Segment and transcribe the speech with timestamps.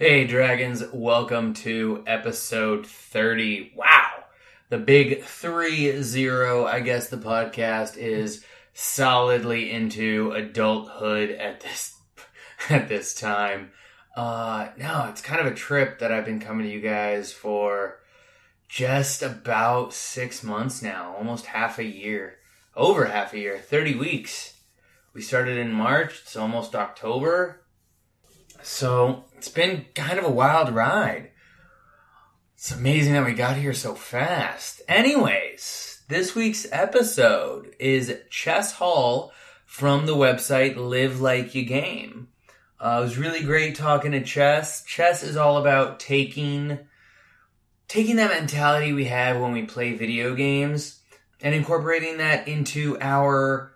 [0.00, 3.72] Hey, Dragons, welcome to episode 30.
[3.74, 4.26] Wow.
[4.68, 6.66] The big 3 0.
[6.66, 11.96] I guess the podcast is solidly into adulthood at this
[12.70, 13.72] at this time.
[14.14, 17.98] Uh no, it's kind of a trip that I've been coming to you guys for
[18.68, 22.36] just about 6 months now, almost half a year.
[22.76, 24.60] Over half a year, 30 weeks.
[25.12, 27.62] We started in March, it's almost October.
[28.62, 31.30] So, it's been kind of a wild ride.
[32.54, 34.82] It's amazing that we got here so fast.
[34.88, 39.32] Anyways, this week's episode is Ches Hall
[39.64, 42.28] from the website Live Like You Game.
[42.80, 44.82] Uh, it was really great talking to Ches.
[44.84, 46.80] Ches is all about taking
[47.86, 51.00] taking that mentality we have when we play video games
[51.40, 53.72] and incorporating that into our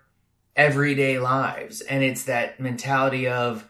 [0.55, 1.81] everyday lives.
[1.81, 3.67] And it's that mentality of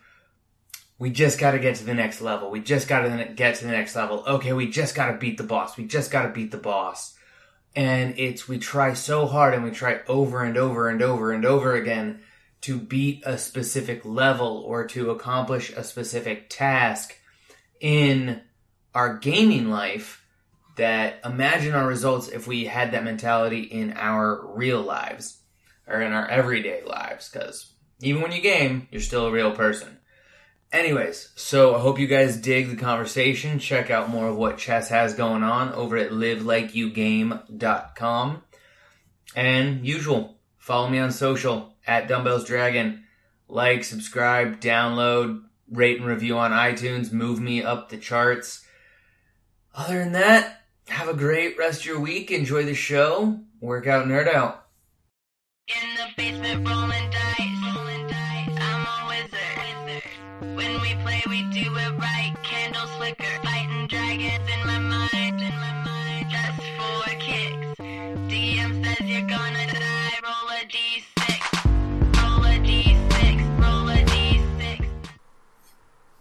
[1.03, 2.49] we just got to get to the next level.
[2.49, 4.23] We just got to get to the next level.
[4.25, 5.75] Okay, we just got to beat the boss.
[5.75, 7.13] We just got to beat the boss.
[7.75, 11.43] And it's, we try so hard and we try over and over and over and
[11.43, 12.21] over again
[12.61, 17.13] to beat a specific level or to accomplish a specific task
[17.81, 18.39] in
[18.95, 20.25] our gaming life
[20.77, 25.41] that imagine our results if we had that mentality in our real lives
[25.85, 27.29] or in our everyday lives.
[27.29, 29.97] Because even when you game, you're still a real person.
[30.73, 33.59] Anyways, so I hope you guys dig the conversation.
[33.59, 38.43] Check out more of what Ches has going on over at livelikeyouGame.com.
[39.35, 43.03] And usual, follow me on social at Dumbbells Dragon.
[43.47, 48.65] Like, subscribe, download, rate and review on iTunes, move me up the charts.
[49.75, 52.31] Other than that, have a great rest of your week.
[52.31, 53.39] Enjoy the show.
[53.61, 54.65] Work out, nerd out.
[55.67, 57.42] In the basement rolling dice,
[61.29, 62.35] We do it right.
[62.43, 66.25] Candles flicker, fighting dragons in my mind, in my mind.
[66.29, 67.79] Just for kicks.
[68.27, 70.19] DM says you're gonna die.
[70.21, 71.63] Roll a d6.
[72.21, 73.61] Roll a d6.
[73.61, 74.85] Roll a d6.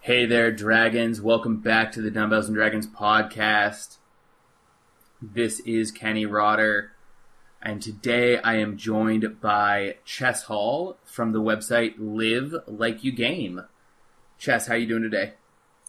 [0.02, 1.20] Hey there, dragons.
[1.20, 3.96] Welcome back to the Dumbbells and Dragons podcast.
[5.20, 6.92] This is Kenny Rotter,
[7.60, 13.62] and today I am joined by Ches Hall from the website Live Like You Game.
[14.42, 15.34] Ches, how you doing today?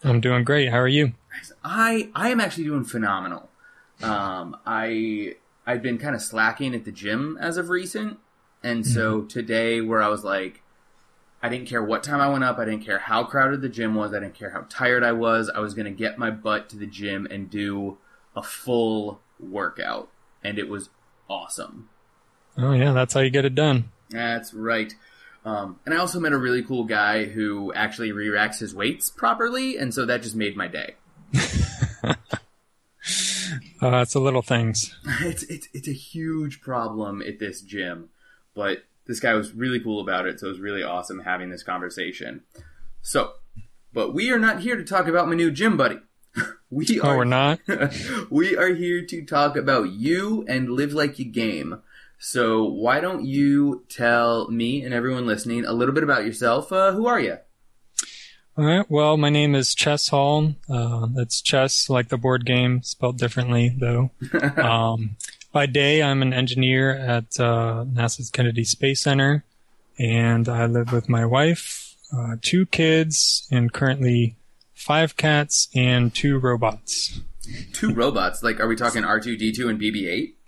[0.04, 0.70] I'm doing great.
[0.70, 1.14] How are you?
[1.64, 3.50] I I am actually doing phenomenal.
[4.00, 5.34] Um, I
[5.66, 8.18] I've been kind of slacking at the gym as of recent,
[8.62, 10.62] and so today where I was like,
[11.42, 13.96] I didn't care what time I went up, I didn't care how crowded the gym
[13.96, 15.50] was, I didn't care how tired I was.
[15.52, 17.98] I was gonna get my butt to the gym and do
[18.36, 20.10] a full workout,
[20.44, 20.90] and it was
[21.28, 21.88] awesome.
[22.56, 23.90] Oh yeah, that's how you get it done.
[24.10, 24.94] That's right.
[25.44, 29.76] Um, and I also met a really cool guy who actually re-racks his weights properly,
[29.76, 30.94] and so that just made my day.
[33.82, 34.96] Uh, it's the little things.
[35.20, 38.08] it's it's it's a huge problem at this gym,
[38.54, 41.62] but this guy was really cool about it, so it was really awesome having this
[41.62, 42.42] conversation.
[43.02, 43.32] So,
[43.92, 45.98] but we are not here to talk about my new gym buddy.
[46.70, 47.60] we Oh, are we're not.
[48.30, 51.82] we are here to talk about you and live like you game.
[52.24, 56.72] So why don't you tell me and everyone listening a little bit about yourself?
[56.72, 57.36] Uh, who are you?
[58.56, 58.90] All right.
[58.90, 60.54] Well, my name is Ches Hall.
[60.66, 64.10] Uh, that's chess, like the board game, spelled differently though.
[64.56, 65.16] um,
[65.52, 69.44] by day, I'm an engineer at uh, NASA's Kennedy Space Center,
[69.98, 74.36] and I live with my wife, uh, two kids, and currently
[74.72, 77.20] five cats and two robots.
[77.74, 78.42] Two robots.
[78.42, 80.38] Like, are we talking R two D two and BB eight?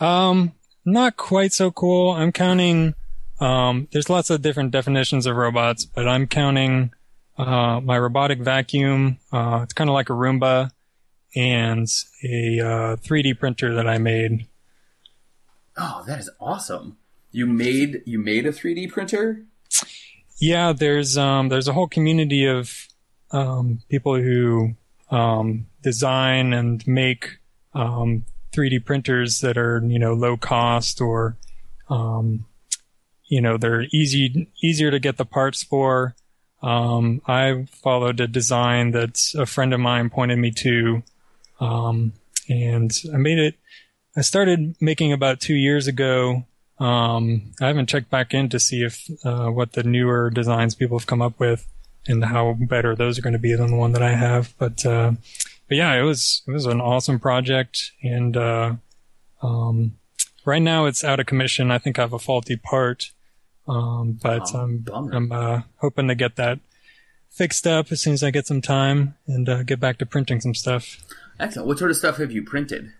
[0.00, 0.52] Um,
[0.86, 2.12] not quite so cool.
[2.12, 2.94] I'm counting.
[3.40, 6.92] Um, there's lots of different definitions of robots, but I'm counting
[7.36, 9.18] uh, my robotic vacuum.
[9.30, 10.70] Uh, it's kind of like a Roomba,
[11.34, 11.86] and
[12.24, 14.46] a uh, 3D printer that I made.
[15.76, 16.96] Oh, that is awesome.
[17.32, 19.42] You made you made a three D printer.
[20.38, 22.88] Yeah, there's um, there's a whole community of
[23.30, 24.74] um, people who
[25.10, 27.38] um, design and make
[27.74, 28.24] um,
[28.56, 31.36] 3D printers that are you know low cost or
[31.88, 32.46] um,
[33.26, 36.14] you know they're easy easier to get the parts for.
[36.62, 41.02] Um, I followed a design that a friend of mine pointed me to,
[41.60, 42.14] um,
[42.48, 43.56] and I made it.
[44.16, 46.44] I started making about two years ago.
[46.78, 50.98] Um, I haven't checked back in to see if uh, what the newer designs people
[50.98, 51.66] have come up with
[52.08, 54.54] and how better those are going to be than the one that I have.
[54.58, 55.12] But uh,
[55.68, 58.74] but yeah, it was it was an awesome project, and uh,
[59.42, 59.96] um,
[60.44, 61.70] right now it's out of commission.
[61.70, 63.12] I think I have a faulty part,
[63.66, 65.12] um, but Oh, I'm bummer.
[65.12, 66.60] I'm uh, hoping to get that
[67.30, 70.40] fixed up as soon as I get some time and uh, get back to printing
[70.40, 71.04] some stuff.
[71.38, 71.68] Excellent.
[71.68, 72.92] What sort of stuff have you printed?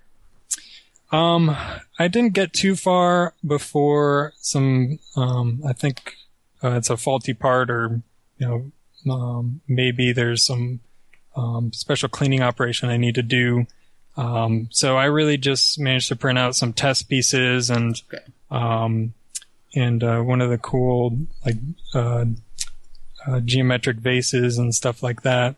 [1.13, 1.57] Um,
[1.99, 4.99] I didn't get too far before some.
[5.17, 6.17] Um, I think
[6.63, 8.03] uh, it's a faulty part, or
[8.39, 8.73] you
[9.07, 10.81] know, um, maybe there's some
[11.37, 13.67] um, special cleaning operation I need to do.
[14.17, 18.25] Um, so I really just managed to print out some test pieces and Okay.
[18.51, 19.13] um,
[19.75, 21.57] and uh, one of the cool like
[21.95, 22.25] uh,
[23.27, 25.57] uh, geometric vases and stuff like that.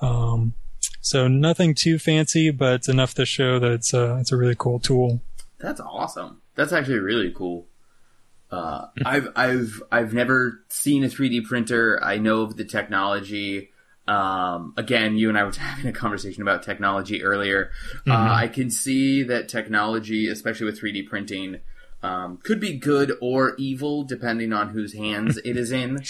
[0.00, 0.54] Um,
[1.00, 4.56] so nothing too fancy, but it's enough to show that it's a it's a really
[4.58, 5.20] cool tool.
[5.60, 6.40] That's awesome.
[6.56, 7.66] That's actually really cool.
[8.50, 12.00] Uh, I've I've I've never seen a 3D printer.
[12.02, 13.70] I know of the technology.
[14.08, 17.70] Um, again, you and I were having a conversation about technology earlier.
[18.06, 21.60] Uh, I can see that technology, especially with 3D printing,
[22.02, 25.98] um, could be good or evil depending on whose hands it is in.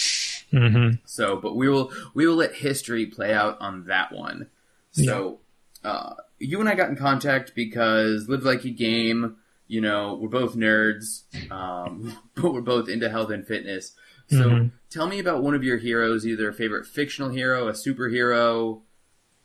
[0.52, 0.96] Mm-hmm.
[1.04, 4.48] So, but we will we will let history play out on that one.
[4.90, 5.38] So,
[5.84, 9.36] uh, you and I got in contact because Live Like a Game.
[9.68, 11.22] You know, we're both nerds,
[11.52, 13.92] um, but we're both into health and fitness.
[14.30, 14.70] So, Mhm.
[14.90, 18.82] tell me about one of your heroes, either a favorite fictional hero, a superhero,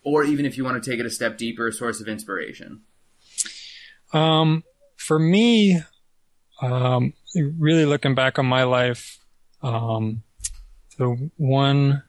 [0.04, 2.82] or even if you want to take it a step deeper, a source of inspiration.
[4.14, 4.64] Um,
[4.96, 5.82] for me,
[6.62, 9.20] um, really looking back on my life,
[9.62, 10.24] um,
[10.98, 12.04] the one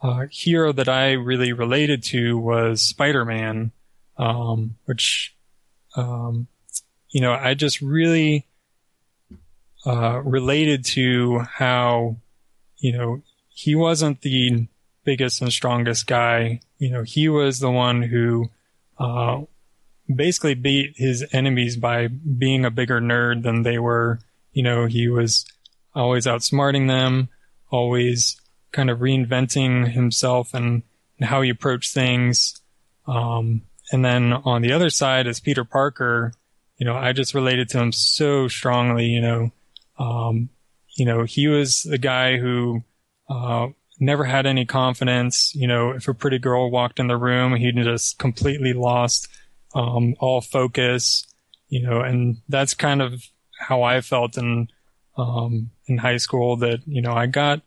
[0.00, 3.72] uh, hero that I really related to was Spider-Man,
[4.16, 5.36] um, which,
[5.96, 6.46] um,
[7.10, 8.46] you know, I just really
[9.86, 12.16] uh, related to how,
[12.78, 14.66] you know, he wasn't the
[15.04, 16.60] biggest and strongest guy.
[16.78, 18.50] You know, he was the one who
[18.98, 19.42] uh,
[20.14, 24.20] basically beat his enemies by being a bigger nerd than they were.
[24.52, 25.46] You know, he was
[25.94, 27.28] always outsmarting them,
[27.70, 28.40] always
[28.70, 30.82] kind of reinventing himself and,
[31.18, 32.60] and how he approached things.
[33.06, 36.32] Um, and then on the other side is Peter Parker.
[36.76, 39.52] You know, I just related to him so strongly, you know,
[39.98, 40.48] um,
[40.96, 42.82] you know, he was the guy who,
[43.28, 43.68] uh,
[44.02, 45.54] never had any confidence.
[45.54, 49.28] You know, if a pretty girl walked in the room, he just completely lost
[49.74, 51.26] um, all focus,
[51.68, 53.22] you know, and that's kind of
[53.58, 54.68] how I felt in
[55.16, 56.56] um, in high school.
[56.56, 57.62] That you know, I got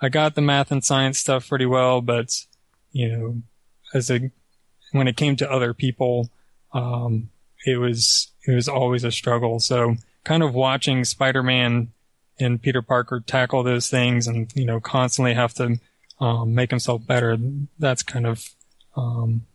[0.00, 2.34] I got the math and science stuff pretty well, but
[2.92, 3.42] you know,
[3.92, 4.30] as a
[4.92, 6.30] when it came to other people,
[6.72, 7.30] um,
[7.66, 9.60] it was it was always a struggle.
[9.60, 11.92] So, kind of watching Spider-Man
[12.38, 15.78] and Peter Parker tackle those things, and you know, constantly have to
[16.20, 17.36] um, make himself better.
[17.78, 18.48] That's kind of
[18.96, 19.46] um,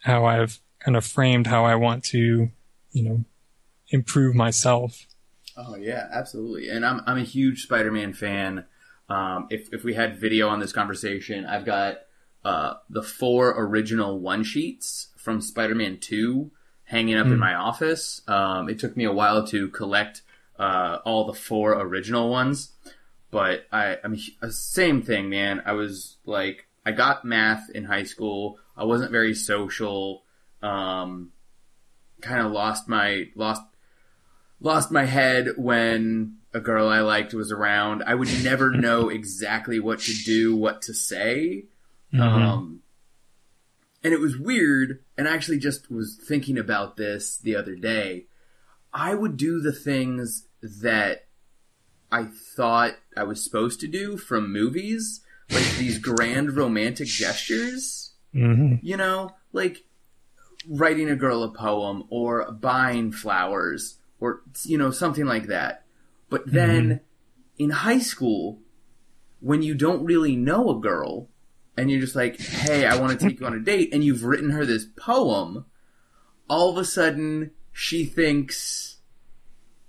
[0.00, 2.50] how I've kind of framed how I want to,
[2.92, 3.24] you know,
[3.88, 5.06] improve myself.
[5.56, 6.68] Oh yeah, absolutely.
[6.68, 8.64] And I'm I'm a huge Spider-Man fan.
[9.08, 11.98] Um, if if we had video on this conversation, I've got
[12.44, 16.52] uh, the four original one sheets from Spider-Man Two
[16.88, 18.22] hanging up in my office.
[18.26, 20.22] Um, it took me a while to collect
[20.58, 22.72] uh, all the four original ones,
[23.30, 25.62] but I I'm a- a same thing, man.
[25.66, 28.58] I was like, I got math in high school.
[28.76, 30.24] I wasn't very social.
[30.62, 31.30] Um,
[32.20, 33.62] kind of lost my lost
[34.60, 38.02] lost my head when a girl I liked was around.
[38.06, 41.66] I would never know exactly what to do, what to say.
[42.18, 42.80] Um,
[44.02, 45.02] and it was weird.
[45.16, 48.26] And I actually just was thinking about this the other day.
[48.92, 51.26] I would do the things that
[52.10, 55.20] I thought I was supposed to do from movies,
[55.50, 59.84] like these grand romantic gestures hmm you know, like
[60.68, 65.84] writing a girl a poem or buying flowers or, you know, something like that.
[66.28, 67.00] But then
[67.56, 68.60] in high school,
[69.40, 71.28] when you don't really know a girl
[71.78, 74.24] and you're just like, hey, I want to take you on a date, and you've
[74.24, 75.64] written her this poem,
[76.48, 78.96] all of a sudden she thinks,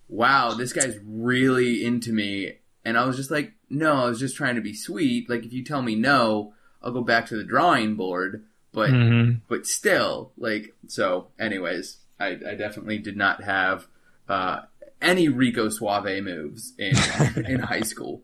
[0.08, 2.53] wow, this guy's really into me.
[2.86, 5.29] And I was just like, no, I was just trying to be sweet.
[5.29, 8.46] Like, if you tell me no, I'll go back to the drawing board.
[8.72, 13.88] But hmm but still, like, so, anyways, I, I definitely did not have
[14.27, 14.62] uh,
[15.01, 16.96] any Rico Suave moves in
[17.46, 18.22] in high school.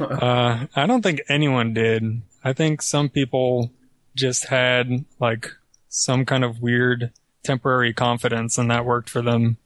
[0.00, 2.22] Uh, I don't think anyone did.
[2.42, 3.70] I think some people
[4.14, 5.50] just had like
[5.88, 9.58] some kind of weird temporary confidence and that worked for them.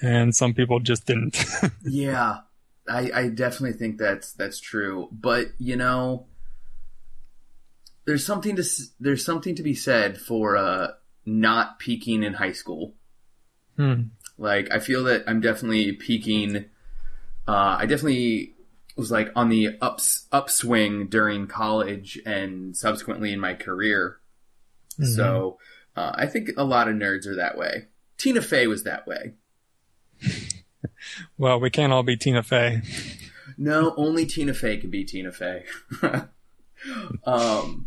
[0.00, 1.44] And some people just didn't.
[1.84, 2.40] yeah,
[2.88, 5.08] I, I definitely think that's that's true.
[5.12, 6.26] But you know,
[8.04, 8.64] there's something to
[8.98, 10.88] there's something to be said for uh,
[11.24, 12.94] not peaking in high school.
[13.76, 14.04] Hmm.
[14.38, 16.64] Like I feel that I'm definitely peaking.
[17.46, 18.51] Uh, I definitely
[18.96, 24.18] was like on the ups upswing during college and subsequently in my career.
[25.02, 25.58] So
[25.96, 27.86] uh, I think a lot of nerds are that way.
[28.18, 29.34] Tina Fey was that way.
[31.38, 32.82] Well, we can't all be Tina Fey.
[33.58, 35.64] No, only Tina Fey can be Tina Fey.
[37.24, 37.86] um,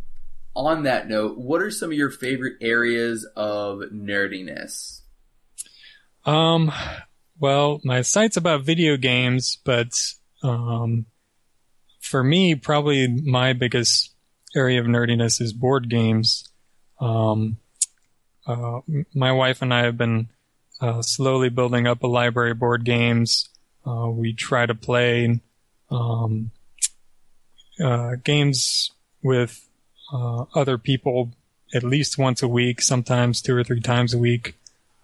[0.55, 5.01] on that note, what are some of your favorite areas of nerdiness?
[6.25, 6.71] Um,
[7.39, 9.93] well, my site's about video games, but
[10.45, 11.05] um,
[11.99, 14.13] for me, probably my biggest
[14.55, 16.49] area of nerdiness is board games.
[16.99, 17.57] Um,
[18.45, 18.81] uh,
[19.13, 20.29] my wife and I have been
[20.79, 23.49] uh, slowly building up a library of board games.
[23.85, 25.39] Uh, we try to play
[25.89, 26.51] um,
[27.83, 28.91] uh, games
[29.23, 29.67] with
[30.13, 31.31] uh, other people
[31.73, 34.55] at least once a week, sometimes two or three times a week.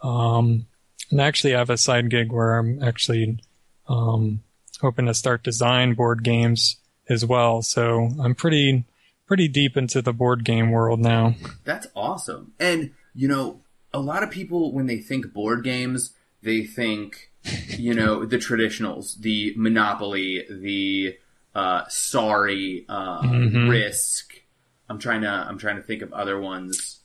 [0.03, 0.67] Um,
[1.10, 3.39] and actually, I have a side gig where I'm actually
[3.88, 4.41] um,
[4.81, 6.77] hoping to start design board games
[7.09, 7.61] as well.
[7.61, 8.85] So I'm pretty
[9.27, 11.35] pretty deep into the board game world now.
[11.63, 12.51] That's awesome.
[12.59, 13.61] And, you know,
[13.93, 16.11] a lot of people, when they think board games,
[16.43, 17.31] they think,
[17.69, 21.17] you know, the traditionals, the Monopoly, the
[21.55, 23.69] uh, Sorry, uh, Mhm.
[23.69, 24.33] Risk.
[24.89, 27.00] I'm trying to, I'm trying to think of other ones.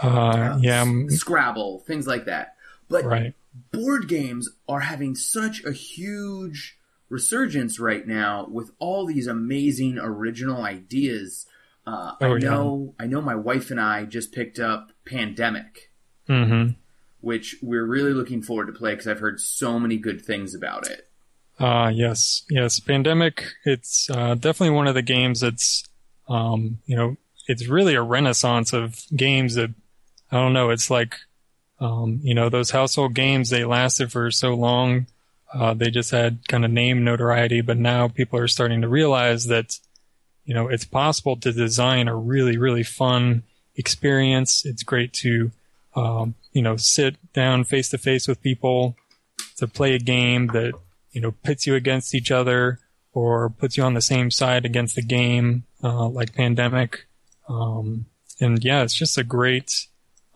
[0.00, 2.54] Uh, yeah, I'm- Scrabble, things like that.
[2.88, 3.34] But right.
[3.72, 6.75] board games are having such a huge
[7.08, 11.46] resurgence right now with all these amazing original ideas.
[11.86, 12.48] Uh, I Oh, yeah.
[12.48, 13.20] know, I know.
[13.20, 15.90] My wife and I just picked up Pandemic,
[16.26, 16.68] hmm
[17.20, 20.86] which we're really looking forward to play because I've heard so many good things about
[20.88, 21.08] it.
[21.58, 22.78] Uh, yes, yes.
[22.78, 23.44] Pandemic.
[23.64, 25.84] It's uh, definitely one of the games that's,
[26.28, 27.16] um, you know,
[27.48, 29.70] it's really a renaissance of games that
[30.30, 30.70] I don't know.
[30.70, 31.16] It's like,
[31.80, 35.06] um, you know, those household games they lasted for so long.
[35.52, 39.46] Uh, they just had kind of name notoriety, but now people are starting to realize
[39.46, 39.78] that,
[40.44, 43.42] you know, it's possible to design a really, really fun
[43.76, 44.64] experience.
[44.64, 45.50] It's great to,
[45.94, 48.96] um, you know, sit down face to face with people
[49.56, 50.74] to play a game that
[51.12, 52.78] you know pits you against each other
[53.12, 57.06] or puts you on the same side against the game, uh, like Pandemic.
[57.48, 58.04] Um,
[58.40, 59.86] and yeah, it's just a great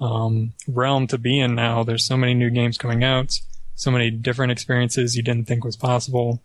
[0.01, 1.85] um, realm to be in now.
[1.85, 3.39] There's so many new games coming out,
[3.81, 6.43] so many different experiences you didn't think was possible.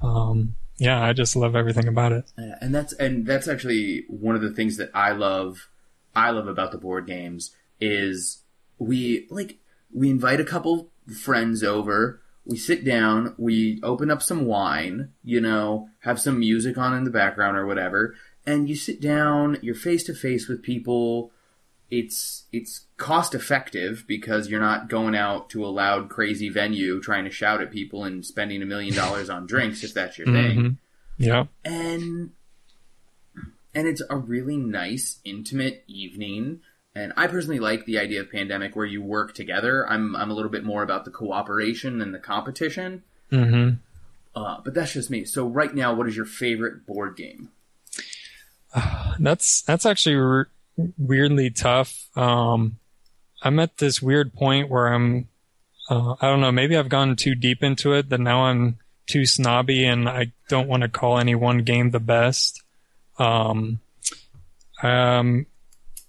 [0.00, 2.24] Um, yeah, I just love everything about it.
[2.38, 5.68] And that's and that's actually one of the things that I love.
[6.16, 8.42] I love about the board games is
[8.78, 9.58] we like
[9.92, 12.22] we invite a couple friends over.
[12.46, 17.04] We sit down, we open up some wine, you know, have some music on in
[17.04, 18.14] the background or whatever,
[18.46, 21.32] and you sit down, you're face to face with people.
[21.90, 27.24] It's it's cost effective because you're not going out to a loud crazy venue trying
[27.24, 30.58] to shout at people and spending a million dollars on drinks if that's your thing.
[30.58, 30.76] Mhm.
[31.16, 31.44] Yeah.
[31.64, 32.30] and
[33.74, 36.60] and it's a really nice intimate evening.
[36.94, 39.88] And i personally like the idea of pandemic where you work together.
[39.88, 43.02] I'm i'm a little bit more about the cooperation and the competition.
[43.30, 43.70] Hmm
[44.36, 45.24] uh, but that's just me.
[45.24, 47.48] So right now what is your favorite board game?
[49.18, 50.48] That's that's actually r-
[50.96, 52.08] weirdly tough.
[52.16, 52.78] Um,
[53.42, 55.28] I'm at this weird point where I'm,
[55.90, 59.26] uh, I don't know, maybe I've gone too deep into it that now I'm too
[59.26, 62.62] snobby and I don't want to call any one game the best.
[63.18, 63.80] Um,
[64.82, 65.46] um,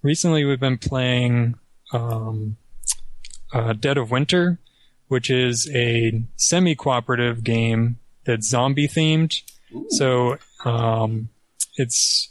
[0.01, 1.55] recently we've been playing
[1.93, 2.57] um,
[3.53, 4.59] uh, Dead of Winter,
[5.07, 9.41] which is a semi-cooperative game that's zombie themed.
[9.89, 11.29] So um,
[11.75, 12.28] it's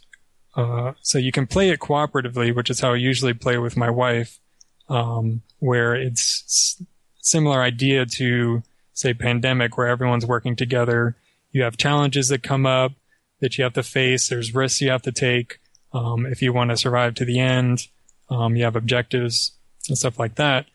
[0.59, 3.91] uh, so you can play it cooperatively, which is how I usually play with my
[3.91, 4.41] wife,
[4.89, 6.83] um, where it's
[7.21, 11.17] similar idea to say pandemic, where everyone's working together.
[11.53, 12.93] You have challenges that come up
[13.41, 14.29] that you have to face.
[14.29, 15.61] There's risks you have to take
[15.93, 17.87] um, if you want to survive to the end.
[18.29, 19.53] Um, you have objectives
[19.89, 20.67] and stuff like that.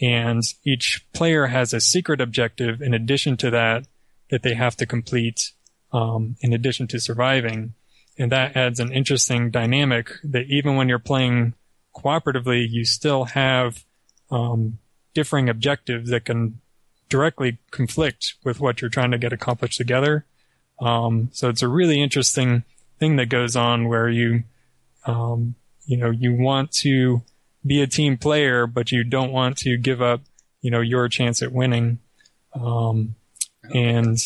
[0.00, 3.86] And each player has a secret objective in addition to that
[4.30, 5.52] that they have to complete
[5.92, 7.74] um, in addition to surviving.
[8.18, 11.54] And that adds an interesting dynamic that even when you're playing
[11.94, 13.84] cooperatively, you still have
[14.30, 14.78] um,
[15.14, 16.60] differing objectives that can
[17.08, 20.24] directly conflict with what you're trying to get accomplished together.
[20.80, 22.64] Um, so it's a really interesting
[22.98, 24.44] thing that goes on where you,
[25.06, 25.54] um,
[25.84, 27.22] you know, you want to
[27.64, 30.22] be a team player, but you don't want to give up,
[30.60, 31.98] you know, your chance at winning.
[32.54, 33.14] Um,
[33.74, 34.18] and,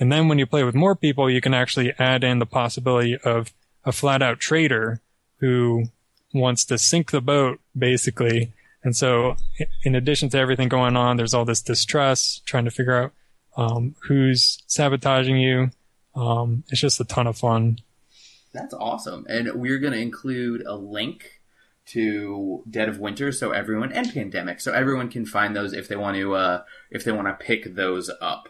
[0.00, 3.18] and then when you play with more people, you can actually add in the possibility
[3.18, 3.52] of
[3.84, 5.00] a flat out traitor
[5.40, 5.84] who
[6.32, 8.52] wants to sink the boat, basically.
[8.82, 9.36] And so,
[9.84, 13.12] in addition to everything going on, there's all this distrust, trying to figure out
[13.58, 15.70] um, who's sabotaging you.
[16.14, 17.78] Um, it's just a ton of fun.
[18.52, 19.26] That's awesome.
[19.28, 21.40] And we're going to include a link
[21.86, 25.96] to Dead of Winter so everyone and Pandemic so everyone can find those if they
[25.96, 28.48] want to uh if they want to pick those up.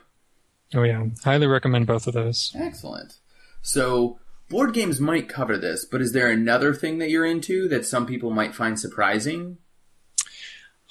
[0.74, 2.52] Oh yeah, highly recommend both of those.
[2.56, 3.18] Excellent.
[3.62, 7.84] So board games might cover this, but is there another thing that you're into that
[7.84, 9.58] some people might find surprising?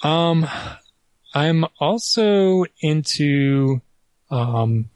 [0.02, 0.46] Um,
[1.34, 3.80] I'm also into
[4.30, 4.90] um,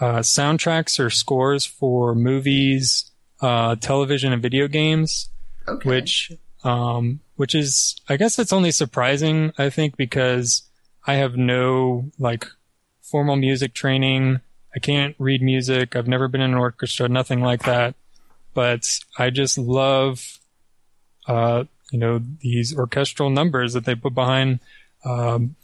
[0.00, 3.10] uh, soundtracks or scores for movies,
[3.40, 5.28] uh, television, and video games.
[5.68, 5.88] Okay.
[5.88, 6.32] which
[6.64, 10.64] um which is I guess it's only surprising I think because
[11.06, 12.46] I have no like
[13.12, 14.40] formal music training.
[14.74, 15.94] I can't read music.
[15.94, 17.94] I've never been in an orchestra, nothing like that.
[18.54, 18.88] But
[19.18, 20.38] I just love
[21.28, 24.60] uh you know these orchestral numbers that they put behind
[25.04, 25.56] um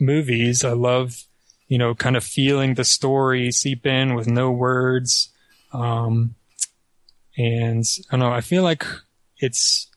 [0.00, 0.64] movies.
[0.64, 1.24] I love
[1.68, 5.28] you know kind of feeling the story seep in with no words.
[5.74, 6.34] Um
[7.36, 8.84] and I don't know, I feel like
[9.36, 9.88] it's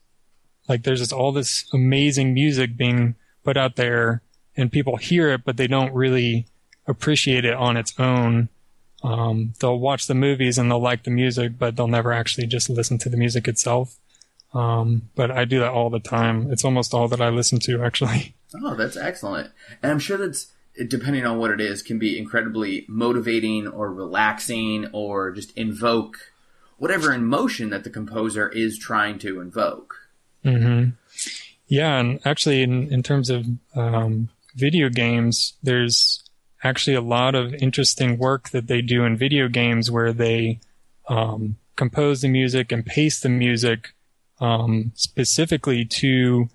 [0.67, 4.21] like there's just all this amazing music being put out there
[4.57, 6.45] and people hear it, but they don't really
[6.91, 8.49] appreciate it on its own.
[9.03, 12.69] Um, they'll watch the movies and they'll like the music, but they'll never actually just
[12.69, 13.97] listen to the music itself.
[14.53, 16.51] Um, but I do that all the time.
[16.51, 18.35] It's almost all that I listen to actually.
[18.61, 19.49] Oh, that's excellent.
[19.81, 20.51] And I'm sure that's
[20.87, 26.33] depending on what it is can be incredibly motivating or relaxing or just invoke
[26.77, 29.95] whatever emotion that the composer is trying to invoke.
[30.43, 30.89] hmm
[31.67, 36.20] Yeah, and actually, in, in terms of um, video games, there's
[36.63, 40.59] actually a lot of interesting work that they do in video games where they
[41.07, 43.93] um, compose the music and pace the music
[44.39, 46.49] um, specifically to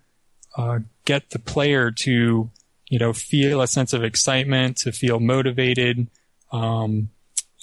[0.57, 2.51] uh, get the player to,
[2.89, 6.09] you know, feel a sense of excitement, to feel motivated,
[6.53, 7.11] um,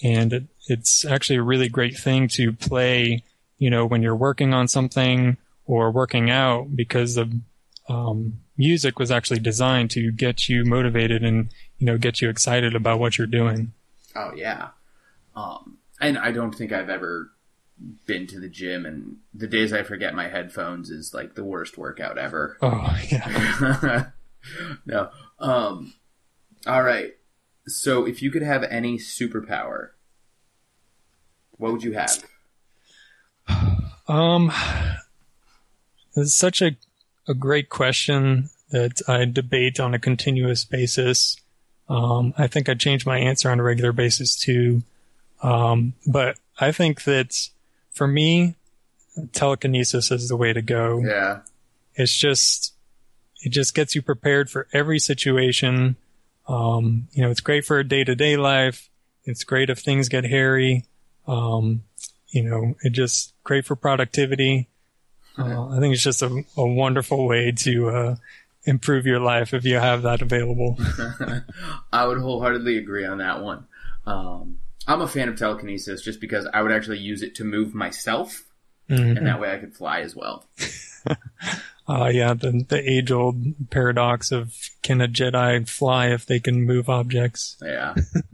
[0.04, 3.24] and it, it's actually a really great thing to play,
[3.58, 7.40] you know, when you're working on something or working out because the
[7.90, 12.76] um, music was actually designed to get you motivated and you know get you excited
[12.76, 13.74] about what you're doing.
[14.16, 14.70] Oh yeah.
[15.36, 17.32] Um, and I don't think I've ever
[18.06, 21.78] been to the gym and the days I forget my headphones is like the worst
[21.78, 22.58] workout ever.
[22.62, 24.06] Oh yeah.
[24.86, 25.10] no.
[25.40, 25.94] Um,
[26.68, 27.14] all right.
[27.68, 29.90] So if you could have any superpower,
[31.58, 32.24] what would you have?
[34.06, 34.52] Um,
[36.14, 36.76] it's such a
[37.28, 41.38] a great question that I debate on a continuous basis.
[41.90, 44.84] Um, I think I change my answer on a regular basis too.
[45.42, 47.50] Um, but I think that
[47.92, 48.56] for me,
[49.32, 51.02] telekinesis is the way to go.
[51.06, 51.42] Yeah.
[51.96, 52.74] It's just,
[53.42, 55.96] it just gets you prepared for every situation.
[56.48, 58.90] Um, you know, it's great for a day to day life.
[59.26, 60.86] It's great if things get hairy.
[61.28, 61.84] Um,
[62.30, 64.68] you know, it just great for productivity.
[65.38, 68.16] Uh, I think it's just a, a wonderful way to, uh,
[68.66, 70.78] improve your life if you have that available.
[71.92, 73.66] I would wholeheartedly agree on that one.
[74.06, 77.74] Um, I'm a fan of telekinesis just because I would actually use it to move
[77.74, 78.44] myself,
[78.90, 79.18] Mhm.
[79.18, 80.46] and that way I could fly as well.
[81.86, 86.64] Uh, yeah, the, the age old paradox of can a Jedi fly if they can
[86.64, 87.58] move objects?
[87.62, 87.94] Yeah.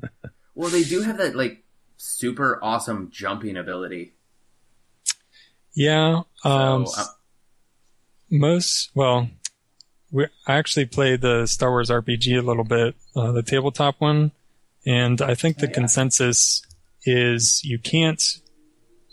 [0.56, 1.64] well, they do have that like
[1.98, 4.14] super awesome jumping ability.
[5.74, 6.22] Yeah.
[6.44, 7.06] Um, So, uh,
[8.30, 9.30] most, well,
[10.12, 14.32] we, I actually played the Star Wars RPG a little bit, uh, the tabletop one,
[14.86, 15.74] and I think the Yeah.
[15.74, 16.62] consensus
[17.06, 18.22] is you can't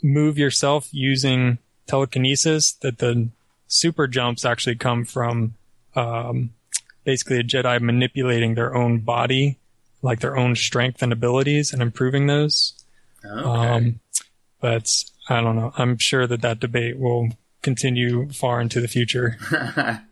[0.03, 3.29] move yourself using telekinesis, that the
[3.67, 5.55] super jumps actually come from,
[5.95, 6.51] um,
[7.03, 9.57] basically a Jedi manipulating their own body,
[10.01, 12.73] like their own strength and abilities and improving those.
[13.25, 13.43] Okay.
[13.43, 13.99] Um,
[14.61, 15.73] but I don't know.
[15.77, 17.29] I'm sure that that debate will
[17.61, 19.37] continue far into the future.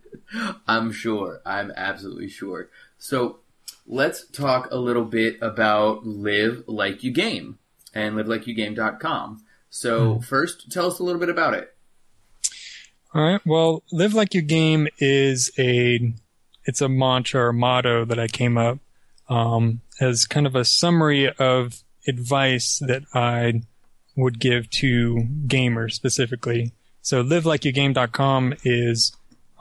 [0.67, 1.41] I'm sure.
[1.45, 2.69] I'm absolutely sure.
[2.97, 3.39] So
[3.87, 7.59] let's talk a little bit about Live Like You Game
[7.93, 9.43] and livelikeyouGame.com.
[9.69, 11.75] So first, tell us a little bit about it.
[13.13, 13.41] All right.
[13.45, 16.13] Well, live like you game is a
[16.65, 18.79] it's a mantra or motto that I came up
[19.29, 23.61] um, as kind of a summary of advice that I
[24.15, 26.71] would give to gamers specifically.
[27.01, 29.15] So livelikeyouGame.com is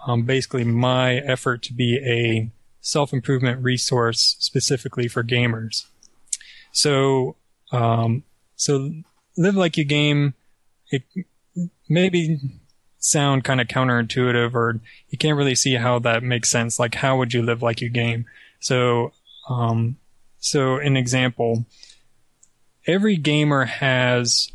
[0.06, 5.86] um, basically my effort to be a self improvement resource specifically for gamers.
[6.72, 7.36] So,
[7.72, 8.24] um,
[8.56, 8.90] so
[9.36, 10.34] live like you game.
[10.90, 11.02] It
[11.88, 12.38] maybe
[12.98, 16.78] sound kind of counterintuitive, or you can't really see how that makes sense.
[16.78, 18.26] Like, how would you live like you game?
[18.60, 19.12] So,
[19.48, 19.96] um,
[20.38, 21.64] so an example.
[22.87, 24.51] Every gamer has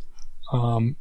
[0.51, 0.95] um,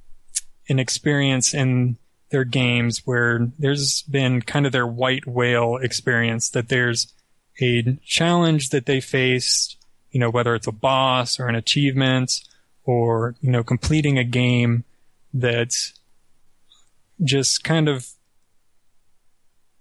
[0.68, 1.96] an experience in
[2.30, 7.12] their games where there's been kind of their white whale experience that there's
[7.60, 9.78] a challenge that they faced,
[10.10, 12.40] you know, whether it's a boss or an achievement
[12.84, 14.84] or, you know, completing a game
[15.32, 15.74] that
[17.24, 18.08] just kind of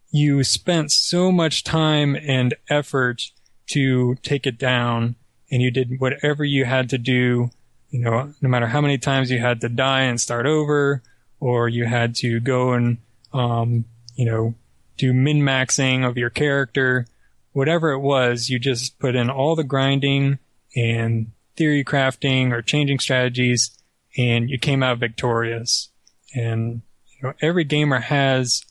[0.09, 3.31] you spent so much time and effort
[3.67, 5.15] to take it down
[5.49, 7.49] and you did whatever you had to do,
[7.89, 11.01] you know, no matter how many times you had to die and start over
[11.39, 12.97] or you had to go and,
[13.33, 14.55] um, you know,
[14.97, 17.05] do min maxing of your character,
[17.53, 20.39] whatever it was, you just put in all the grinding
[20.75, 23.71] and theory crafting or changing strategies
[24.17, 25.89] and you came out victorious.
[26.35, 26.81] And,
[27.15, 28.63] you know, every gamer has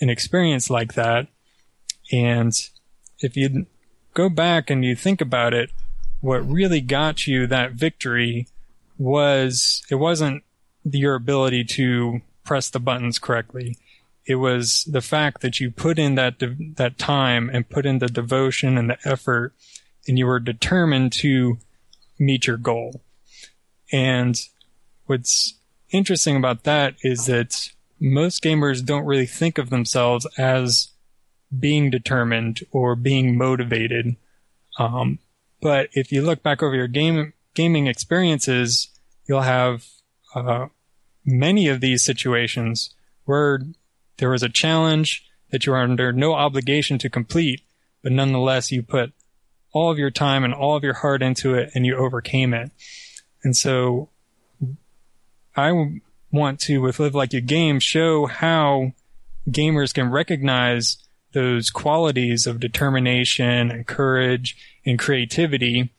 [0.00, 1.28] an experience like that.
[2.12, 2.52] And
[3.20, 3.66] if you
[4.14, 5.70] go back and you think about it,
[6.24, 8.48] what really got you that victory
[8.96, 10.42] was, it wasn't
[10.82, 13.76] your ability to press the buttons correctly.
[14.24, 17.98] It was the fact that you put in that, de- that time and put in
[17.98, 19.52] the devotion and the effort
[20.08, 21.58] and you were determined to
[22.18, 23.02] meet your goal.
[23.92, 24.40] And
[25.04, 25.54] what's
[25.90, 27.68] interesting about that is that
[28.00, 30.88] most gamers don't really think of themselves as
[31.58, 34.16] being determined or being motivated.
[34.78, 35.18] Um,
[35.64, 38.88] but if you look back over your game gaming experiences,
[39.26, 39.86] you'll have
[40.34, 40.66] uh,
[41.24, 42.90] many of these situations
[43.24, 43.62] where
[44.18, 47.62] there was a challenge that you were under no obligation to complete,
[48.02, 49.14] but nonetheless you put
[49.72, 52.70] all of your time and all of your heart into it and you overcame it.
[53.42, 54.10] And so
[55.56, 55.98] I
[56.30, 58.92] want to, with Live Like You Game, show how
[59.48, 60.98] gamers can recognize
[61.32, 65.90] those qualities of determination and courage and creativity,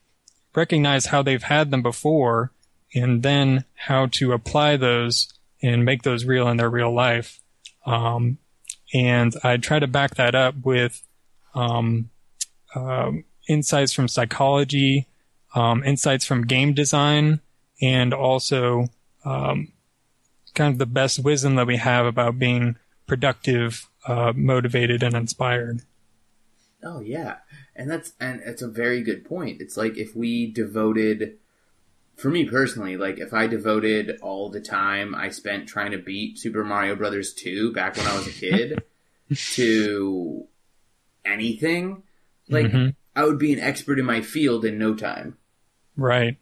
[0.55, 2.51] recognize how they've had them before,
[2.93, 7.41] and then how to apply those and make those real in their real life.
[7.85, 8.37] Um,
[8.93, 11.01] and I try to back that up with
[11.53, 12.09] um,
[12.75, 15.07] um insights from psychology,
[15.53, 17.41] um, insights from game design,
[17.81, 18.87] and also
[19.23, 19.71] um,
[20.53, 25.81] kind of the best wisdom that we have about being productive, uh, motivated, and inspired.
[26.83, 27.37] Oh yeah,
[27.75, 29.61] and that's and it's a very good point.
[29.61, 31.37] It's like if we devoted,
[32.15, 36.39] for me personally, like if I devoted all the time I spent trying to beat
[36.39, 38.83] Super Mario Brothers two back when I was a kid
[39.53, 40.47] to
[41.25, 42.03] anything,
[42.49, 42.89] like Mm-hmm.
[43.17, 45.37] I would be an expert in my field in no time.
[45.95, 46.37] Right.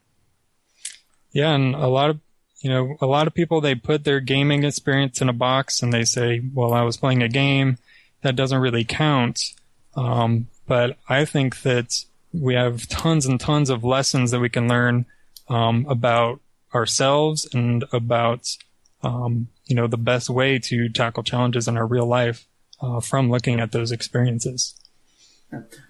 [1.32, 2.19] Yeah, and a lot of
[2.62, 5.91] you know, a lot of people they put their gaming experience in a box and
[5.91, 7.78] they say, "Well, I was playing a game."
[8.22, 9.54] That doesn't really count.
[9.96, 14.67] Um, but I think that we have tons and tons of lessons that we can
[14.67, 15.06] learn
[15.49, 16.39] um, about
[16.73, 18.58] ourselves and about
[19.04, 22.47] um, you know the best way to tackle challenges in our real life
[22.82, 24.76] uh, from looking at those experiences.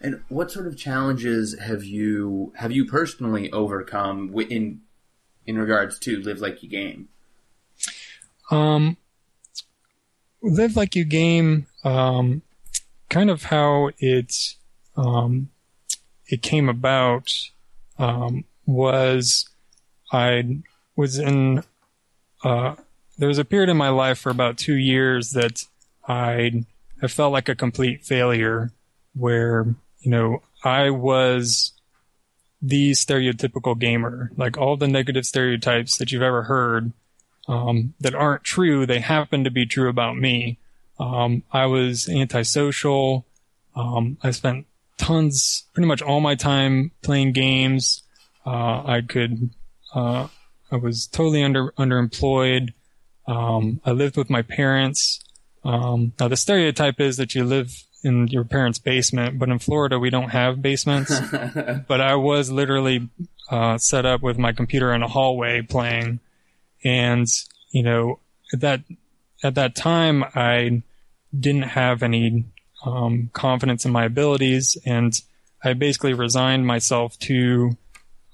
[0.01, 4.81] And what sort of challenges have you have you personally overcome in
[5.45, 7.07] in regards to live like you game?
[8.51, 8.97] Um,
[10.41, 11.67] live like you game.
[11.83, 12.41] Um,
[13.09, 14.55] kind of how it
[14.95, 15.49] um,
[16.27, 17.31] it came about
[17.97, 19.49] um, was
[20.11, 20.59] I
[20.95, 21.63] was in.
[22.43, 22.75] Uh,
[23.17, 25.63] there was a period in my life for about two years that
[26.07, 26.65] I
[27.01, 28.71] I felt like a complete failure,
[29.13, 31.73] where you know I was
[32.61, 36.93] the stereotypical gamer, like all the negative stereotypes that you've ever heard
[37.47, 38.85] um, that aren't true.
[38.85, 40.57] They happen to be true about me.
[40.99, 43.25] Um, I was antisocial.
[43.75, 44.65] Um, I spent
[44.97, 48.03] tons, pretty much all my time playing games.
[48.45, 49.51] Uh, I could,
[49.93, 50.27] uh,
[50.71, 52.73] I was totally under underemployed.
[53.27, 55.23] Um, I lived with my parents.
[55.63, 57.71] Um, now the stereotype is that you live
[58.03, 61.17] in your parents' basement, but in Florida we don't have basements.
[61.87, 63.09] but I was literally
[63.49, 66.19] uh, set up with my computer in a hallway playing,
[66.83, 67.27] and
[67.71, 68.19] you know
[68.51, 68.81] at that
[69.43, 70.83] at that time I
[71.37, 72.45] didn't have any
[72.83, 75.19] um, confidence in my abilities, and
[75.63, 77.77] I basically resigned myself to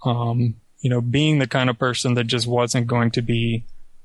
[0.04, 3.64] um, you know being the kind of person that just wasn't going to be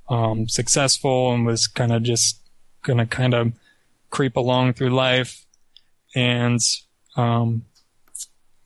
[0.08, 2.40] um, successful and was kind of just
[2.82, 3.52] going to kind of
[4.10, 5.44] creep along through life.
[6.14, 6.60] And
[7.16, 7.64] um,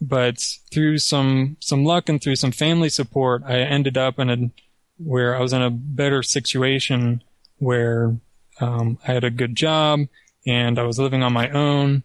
[0.01, 4.51] but through some some luck and through some family support, I ended up in a
[4.99, 7.23] where I was in a better situation
[7.59, 8.17] where
[8.61, 10.01] um, I had a good job
[10.47, 12.05] and I was living on my own.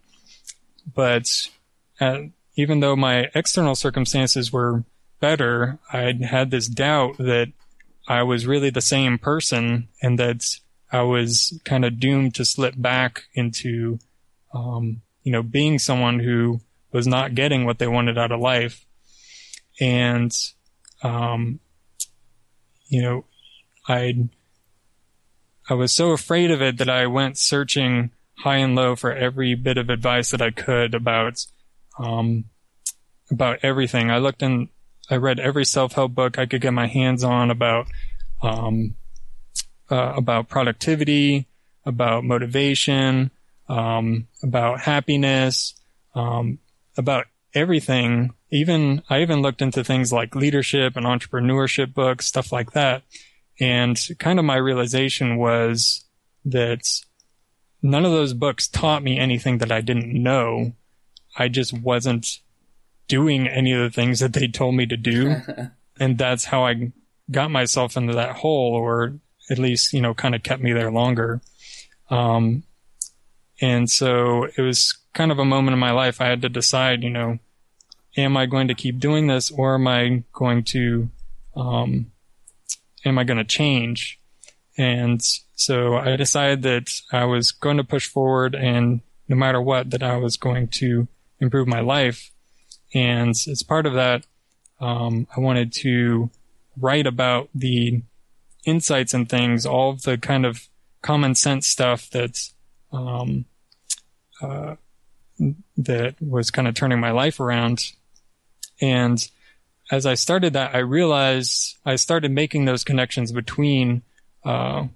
[0.93, 1.28] But
[2.00, 2.22] at,
[2.56, 4.84] even though my external circumstances were
[5.19, 7.52] better, I'd had this doubt that
[8.08, 10.43] I was really the same person and that
[10.91, 14.00] I was kind of doomed to slip back into,
[14.54, 16.60] um, you know, being someone who
[16.91, 18.86] was not getting what they wanted out of life.
[19.80, 20.32] And,
[21.02, 21.60] um,
[22.88, 23.26] you know,
[23.88, 24.28] I,
[25.69, 29.56] I was so afraid of it that I went searching high and low for every
[29.56, 31.46] bit of advice that I could about,
[31.98, 32.46] um,
[33.32, 34.12] about everything.
[34.12, 34.69] I looked in,
[35.10, 37.88] I read every self-help book I could get my hands on about,
[38.41, 38.96] um,
[39.91, 41.48] uh, about productivity,
[41.86, 43.32] about motivation,
[43.69, 45.74] um, about happiness,
[46.15, 46.60] um,
[46.98, 48.34] about everything.
[48.52, 53.04] Even I even looked into things like leadership and entrepreneurship books, stuff like that.
[53.60, 56.06] And kind of my realization was
[56.46, 56.88] that
[57.84, 60.74] none of those books taught me anything that I didn't know.
[61.38, 62.39] I just wasn't
[63.10, 65.36] doing any of the things that they told me to do.
[66.00, 66.93] and that's how I
[67.30, 69.19] got myself into that hole or
[69.50, 71.41] at least, you know, kind of kept me there longer.
[72.10, 72.63] Um,
[73.62, 76.22] and so it was kind of a moment in my life.
[76.22, 77.39] I had to decide, you know,
[78.15, 81.10] am I going to keep doing this or am I going to,
[81.56, 82.12] um,
[83.04, 84.19] am I going to change?
[84.78, 85.22] And
[85.56, 90.04] so I decided that I was going to push forward and no matter what, that
[90.04, 91.08] I was going to
[91.39, 92.32] improve my life.
[92.94, 94.26] And as part of that,
[94.80, 96.30] um, I wanted to
[96.78, 98.02] write about the
[98.66, 100.68] insights and things, all of the kind of
[101.02, 102.54] common sense stuff that's,
[102.92, 103.46] um,
[104.42, 104.76] uh,
[105.78, 107.92] that was kind of turning my life around.
[108.82, 109.26] And
[109.92, 114.04] as I started that, I realized I started making those connections between,
[114.44, 114.88] uh,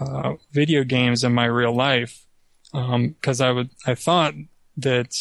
[0.00, 2.26] uh, video games in my real life.
[2.72, 4.34] Um, cause I would, I thought
[4.78, 5.16] that,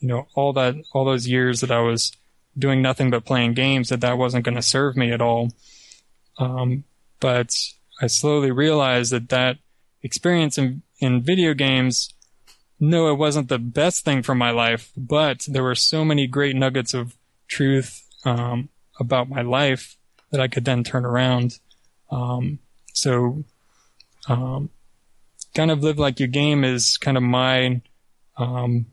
[0.00, 2.12] you know, all that, all those years that I was
[2.56, 5.50] doing nothing but playing games, that that wasn't going to serve me at all.
[6.38, 6.84] Um,
[7.20, 7.56] but
[8.00, 9.58] I slowly realized that that
[10.02, 12.14] experience in, in video games,
[12.78, 16.54] no, it wasn't the best thing for my life, but there were so many great
[16.54, 17.16] nuggets of
[17.48, 18.68] truth, um,
[19.00, 19.96] about my life
[20.30, 21.58] that I could then turn around.
[22.10, 22.58] Um,
[22.92, 23.44] so,
[24.28, 24.70] um,
[25.54, 27.80] kind of live like your game is kind of my,
[28.36, 28.86] um,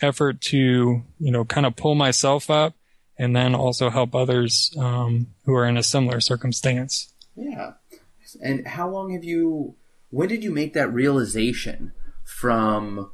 [0.00, 2.74] effort to, you know, kind of pull myself up
[3.18, 7.12] and then also help others um, who are in a similar circumstance.
[7.36, 7.72] Yeah.
[8.42, 9.76] And how long have you?
[10.10, 11.92] When did you make that realization
[12.24, 13.10] from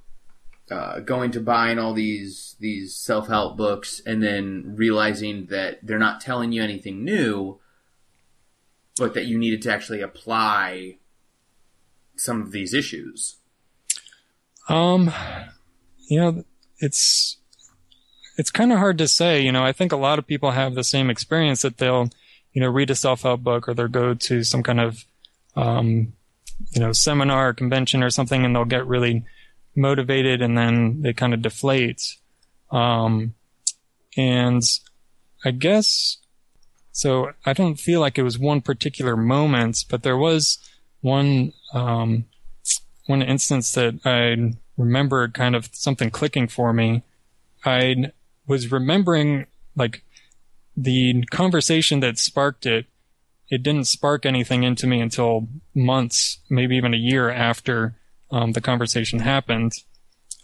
[0.70, 5.98] uh, going to buying all these these self help books and then realizing that they're
[5.98, 7.59] not telling you anything new,
[8.96, 10.96] but that you needed to actually apply
[12.21, 13.37] some of these issues?
[14.69, 15.13] Um,
[16.07, 16.45] you know,
[16.79, 17.39] it's
[18.37, 19.41] it's kind of hard to say.
[19.41, 22.11] You know, I think a lot of people have the same experience that they'll,
[22.53, 25.05] you know, read a self-help book or they'll go to some kind of,
[25.57, 26.13] um,
[26.73, 29.25] you know, seminar or convention or something and they'll get really
[29.75, 32.17] motivated and then they kind of deflate.
[32.71, 33.35] Um,
[34.17, 34.63] and
[35.45, 36.19] I guess,
[36.93, 40.59] so I don't feel like it was one particular moment, but there was
[41.01, 42.25] one, um,
[43.07, 47.03] one instance that I remember kind of something clicking for me.
[47.65, 48.13] I
[48.47, 50.03] was remembering like
[50.77, 52.87] the conversation that sparked it.
[53.51, 57.97] It didn't spark anything into me until months, maybe even a year after
[58.31, 59.73] um, the conversation happened.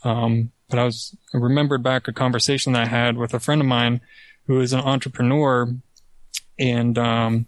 [0.02, 3.60] Um, but I was I remembered back a conversation that I had with a friend
[3.60, 4.00] of mine
[4.46, 5.74] who is an entrepreneur,
[6.58, 7.46] and um,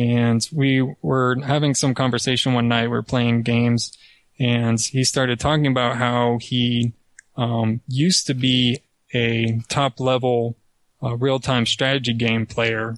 [0.00, 2.88] and we were having some conversation one night.
[2.88, 3.96] We are playing games,
[4.38, 6.94] and he started talking about how he
[7.36, 8.78] um, used to be
[9.12, 10.56] a top level
[11.02, 12.96] uh, real time strategy game player,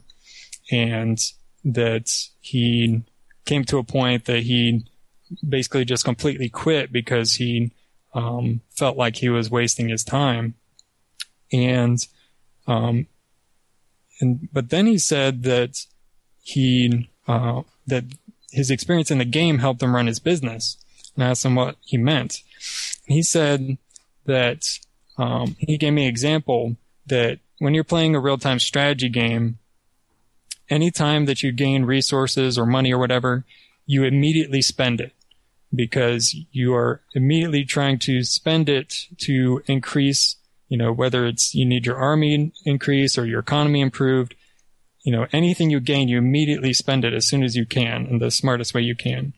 [0.71, 1.19] and
[1.65, 2.09] that
[2.41, 3.03] he
[3.47, 4.87] came to a point that he
[5.49, 7.73] basically just completely quit because he
[8.15, 10.55] um, felt like he was wasting his time.
[11.53, 11.99] And,
[12.69, 13.09] um,
[14.21, 15.85] and, but then he said that
[16.43, 18.05] he, uh, that
[18.51, 20.77] his experience in the game helped him run his business.
[21.15, 22.43] And I asked him what he meant.
[23.07, 23.79] He said
[24.27, 24.79] that,
[25.19, 26.77] um, he gave me an example
[27.07, 29.59] that when you're playing a real time strategy game,
[30.69, 33.45] anytime that you gain resources or money or whatever,
[33.87, 35.13] you immediately spend it
[35.75, 40.37] because you are immediately trying to spend it to increase,
[40.69, 44.35] you know, whether it's you need your army increase or your economy improved,
[45.03, 48.19] you know, anything you gain, you immediately spend it as soon as you can in
[48.19, 49.33] the smartest way you can.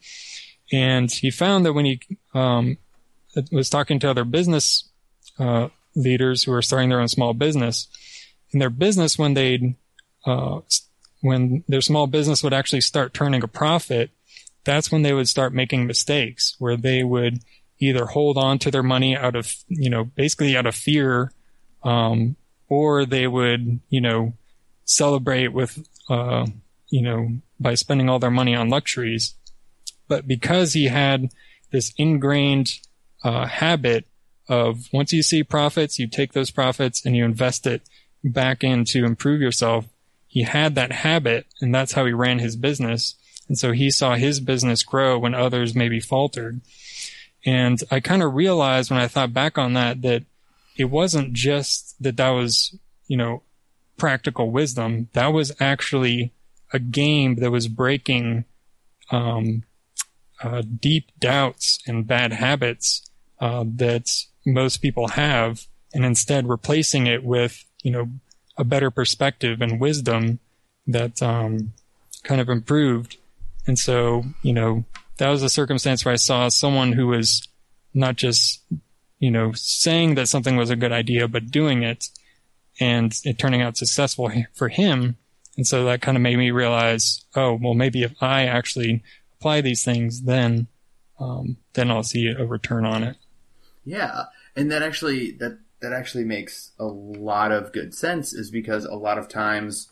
[0.73, 2.01] And he found that when he
[2.35, 2.79] um,
[3.51, 4.89] was talking to other business
[5.39, 7.89] uh, leaders who are starting their own small business,
[8.53, 9.75] in their business when they'd
[10.27, 10.61] uh,
[11.21, 14.11] when their small business would actually start turning a profit,
[14.65, 17.41] that's when they would start making mistakes where they would
[17.79, 21.33] either hold on to their money out of you know basically out of fear,
[21.83, 22.37] um,
[22.69, 24.33] or they would you know
[24.85, 26.47] celebrate with uh,
[26.91, 27.29] you know
[27.61, 29.35] by spending all their money on luxuries.
[30.09, 31.31] But because he had
[31.71, 32.79] this ingrained
[33.23, 34.07] uh, habit
[34.49, 37.83] of once you see profits, you take those profits and you invest it
[38.23, 39.87] back in to improve yourself.
[40.27, 43.15] He had that habit and that's how he ran his business.
[43.49, 46.61] And so he saw his business grow when others maybe faltered.
[47.45, 50.25] And I kind of realized when I thought back on that, that
[50.77, 53.43] it wasn't just that that was, you know,
[53.97, 55.09] practical wisdom.
[55.13, 56.33] That was actually
[56.73, 58.45] a game that was breaking,
[59.11, 59.65] um,
[60.43, 63.09] uh, deep doubts and bad habits
[63.41, 64.11] uh, that
[64.45, 68.11] most people have, and instead replacing it with you know
[68.57, 70.39] a better perspective and wisdom
[70.87, 71.73] that um,
[72.23, 73.17] kind of improved.
[73.67, 74.85] And so you know
[75.19, 77.47] that was a circumstance where I saw someone who was
[77.93, 78.63] not just
[79.19, 82.09] you know saying that something was a good idea, but doing it,
[82.81, 85.17] and it turning out successful for him.
[85.57, 89.03] And so that kind of made me realize, oh well, maybe if I actually
[89.39, 90.67] apply these things, then
[91.21, 93.17] um, then I'll see a return on it.
[93.85, 94.25] Yeah,
[94.57, 98.33] and that actually that that actually makes a lot of good sense.
[98.33, 99.91] Is because a lot of times,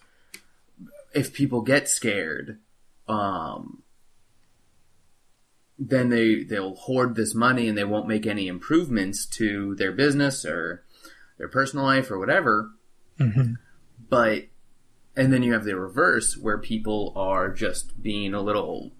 [1.14, 2.58] if people get scared,
[3.06, 3.82] um,
[5.78, 10.44] then they they'll hoard this money and they won't make any improvements to their business
[10.44, 10.84] or
[11.42, 12.70] their personal life or whatever.
[13.18, 13.55] hmm
[14.09, 14.44] But
[15.16, 18.92] and then you have the reverse where people are just being a little,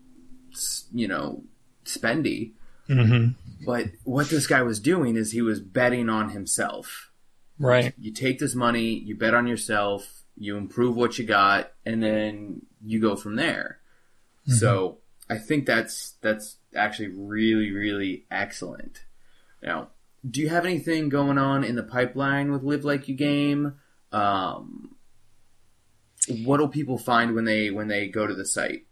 [0.92, 1.44] you know,
[1.85, 2.50] spendy.
[2.88, 3.28] hmm
[3.64, 7.12] But what this guy was doing is he was betting on himself.
[7.61, 7.94] Right.
[7.96, 12.62] You take this money, you bet on yourself, you improve what you got, and then
[12.85, 13.78] you go from there.
[14.48, 14.98] So
[15.31, 19.05] I think that's that's actually really really excellent.
[19.62, 19.90] Now,
[20.28, 23.74] do you have anything going on in the pipeline with Live Like You Game?
[24.12, 24.94] Um,
[26.44, 28.87] what do people find when they when they go to the site?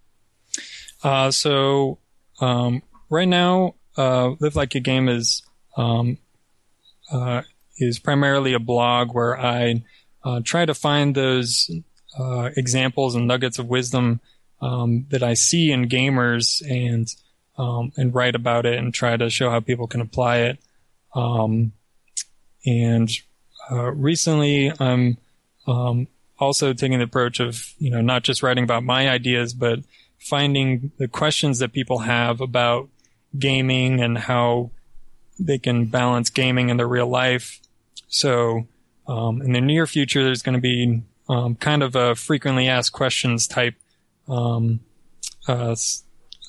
[1.02, 1.98] Uh, so
[2.40, 5.42] um, right now, uh, Live Like You Game is
[5.76, 6.18] um,
[7.10, 7.42] uh,
[7.78, 9.84] is primarily a blog where I
[10.24, 11.70] uh, try to find those
[12.18, 14.20] uh, examples and nuggets of wisdom
[14.60, 17.08] um, that I see in gamers and
[17.56, 20.58] um, and write about it and try to show how people can apply it.
[21.14, 21.72] Um,
[22.66, 23.10] and
[23.70, 25.18] uh, recently, I'm
[25.66, 29.80] um, also taking the approach of you know not just writing about my ideas, but
[30.18, 32.88] finding the questions that people have about
[33.38, 34.70] gaming and how
[35.38, 37.60] they can balance gaming in their real life.
[38.08, 38.66] So,
[39.06, 42.92] um, in the near future, there's going to be um, kind of a frequently asked
[42.92, 43.74] questions type
[44.28, 44.80] um,
[45.48, 45.74] uh,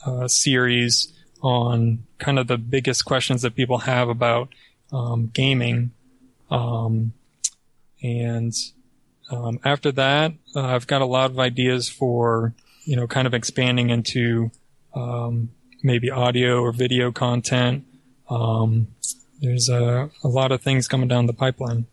[0.06, 4.50] uh, series on kind of the biggest questions that people have about
[4.92, 5.92] um, gaming.
[6.50, 7.14] Um,
[8.04, 8.54] and
[9.30, 12.54] um, after that, uh, I've got a lot of ideas for
[12.86, 14.52] you know, kind of expanding into
[14.94, 15.50] um,
[15.84, 17.86] maybe audio or video content.
[18.30, 18.88] Um,
[19.40, 21.88] there's a, a lot of things coming down the pipeline.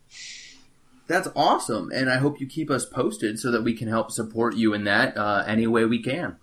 [1.07, 4.55] That's awesome, and I hope you keep us posted so that we can help support
[4.55, 6.37] you in that uh, any way we can.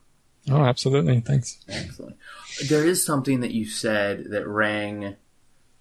[0.48, 1.20] Oh, absolutely.
[1.20, 1.58] Thanks.
[1.68, 2.16] Excellent.
[2.68, 5.16] There is something that you said that rang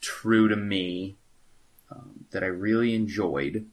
[0.01, 1.17] true to me
[1.91, 3.67] um, that I really enjoyed,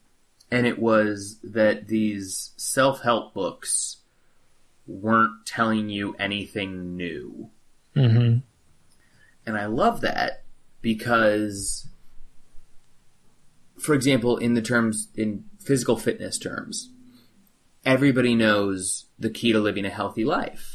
[0.51, 3.99] and it was that these self help books
[4.87, 7.51] weren't telling you anything new.
[7.95, 8.39] hmm
[9.47, 10.43] And I love that
[10.81, 11.87] because,
[13.79, 16.91] for example, in the terms, in physical fitness terms,
[17.85, 20.72] everybody knows the key to living a healthy life.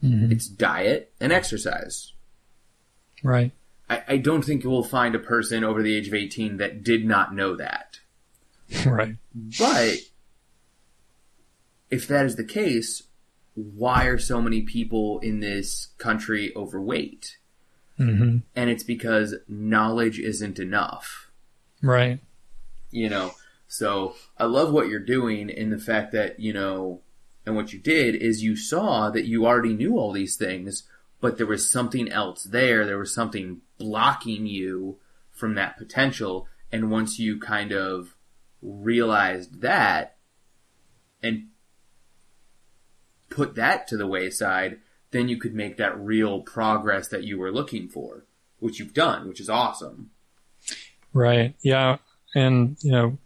[0.00, 2.12] Hmm It's diet and exercise.
[3.22, 3.52] Right.
[3.88, 6.82] I, I don't think you will find a person over the age of 18 that
[6.84, 7.98] did not know that.
[8.86, 9.16] right.
[9.58, 9.96] But
[11.90, 13.02] if that is the case,
[13.54, 17.36] why are so many people in this country overweight?
[17.96, 21.30] hmm And it's because knowledge isn't enough.
[21.82, 22.20] Right.
[22.90, 23.32] you know
[23.68, 27.00] so i love what you're doing in the fact that you know
[27.46, 30.84] and what you did is you saw that you already knew all these things
[31.20, 34.98] but there was something else there there was something blocking you
[35.30, 38.16] from that potential and once you kind of
[38.62, 40.16] realized that
[41.22, 41.48] and
[43.28, 44.78] put that to the wayside
[45.12, 48.24] then you could make that real progress that you were looking for
[48.58, 50.10] which you've done which is awesome
[51.12, 51.54] Right.
[51.62, 51.98] Yeah.
[52.34, 53.18] And, you know,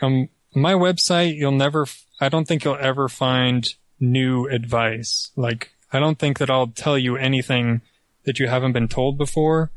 [0.00, 1.86] I'm my website, you'll never,
[2.20, 5.30] I don't think you'll ever find new advice.
[5.36, 7.80] Like, I don't think that I'll tell you anything
[8.24, 9.70] that you haven't been told before,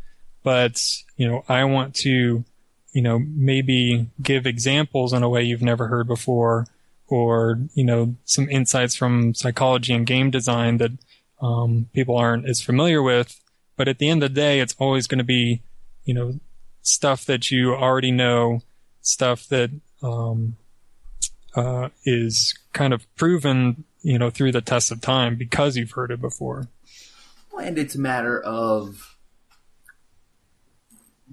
[0.44, 0.82] but,
[1.16, 2.44] you know, I want to,
[2.92, 6.68] you know, maybe give examples in a way you've never heard before
[7.08, 10.92] or, you know, some insights from psychology and game design that,
[11.42, 13.40] um, people aren't as familiar with.
[13.76, 15.62] But at the end of the day, it's always going to be,
[16.06, 16.40] you know,
[16.82, 18.62] stuff that you already know,
[19.02, 19.72] stuff that,
[20.02, 20.58] um,
[21.56, 26.12] uh, is kind of proven, you know, through the test of time because you've heard
[26.12, 26.68] it before.
[27.60, 29.18] And it's a matter of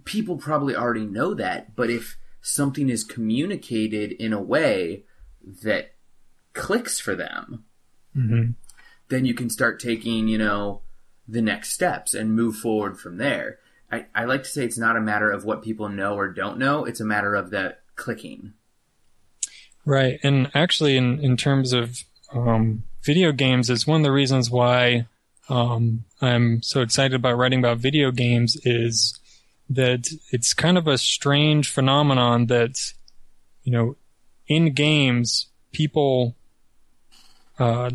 [0.05, 5.05] people probably already know that, but if something is communicated in a way
[5.63, 5.95] that
[6.53, 7.65] clicks for them,
[8.15, 8.51] hmm
[9.11, 10.81] then you can start taking, you know,
[11.29, 13.59] the next steps and move forward from there.
[13.93, 16.59] I, I like to say it's not a matter of what people know or don't
[16.59, 18.55] know, it's a matter of that clicking.
[19.85, 20.21] Right.
[20.23, 25.07] And actually, in, in terms of um, video games, is one of the reasons why
[25.49, 29.19] um, I'm so excited about writing about video games is
[29.69, 32.93] that it's kind of a strange phenomenon that,
[33.65, 33.97] you know,
[34.47, 36.35] in games, people
[37.59, 37.91] uh,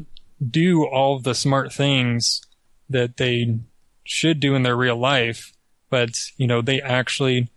[0.50, 2.42] do all the smart things
[2.90, 3.60] that they
[4.04, 5.54] should do in their real life,
[5.90, 7.50] but, you know, they actually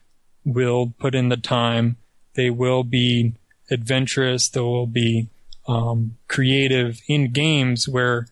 [0.44, 1.96] will put in the time.
[2.34, 3.34] They will be
[3.70, 4.48] adventurous.
[4.48, 5.28] They will be
[5.66, 8.26] um, creative in games where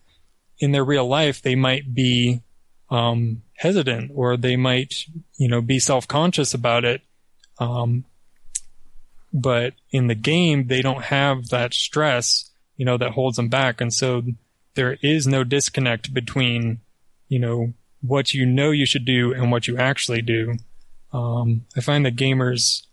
[0.59, 2.41] in their real life they might be
[2.89, 5.05] um, hesitant or they might,
[5.37, 7.01] you know, be self-conscious about it.
[7.59, 8.05] Um,
[9.33, 13.81] but in the game, they don't have that stress, you know, that holds them back.
[13.81, 14.23] And so
[14.73, 16.79] there is no disconnect between,
[17.27, 20.55] you know, what you know you should do and what you actually do.
[21.11, 22.85] Um, I find that gamers,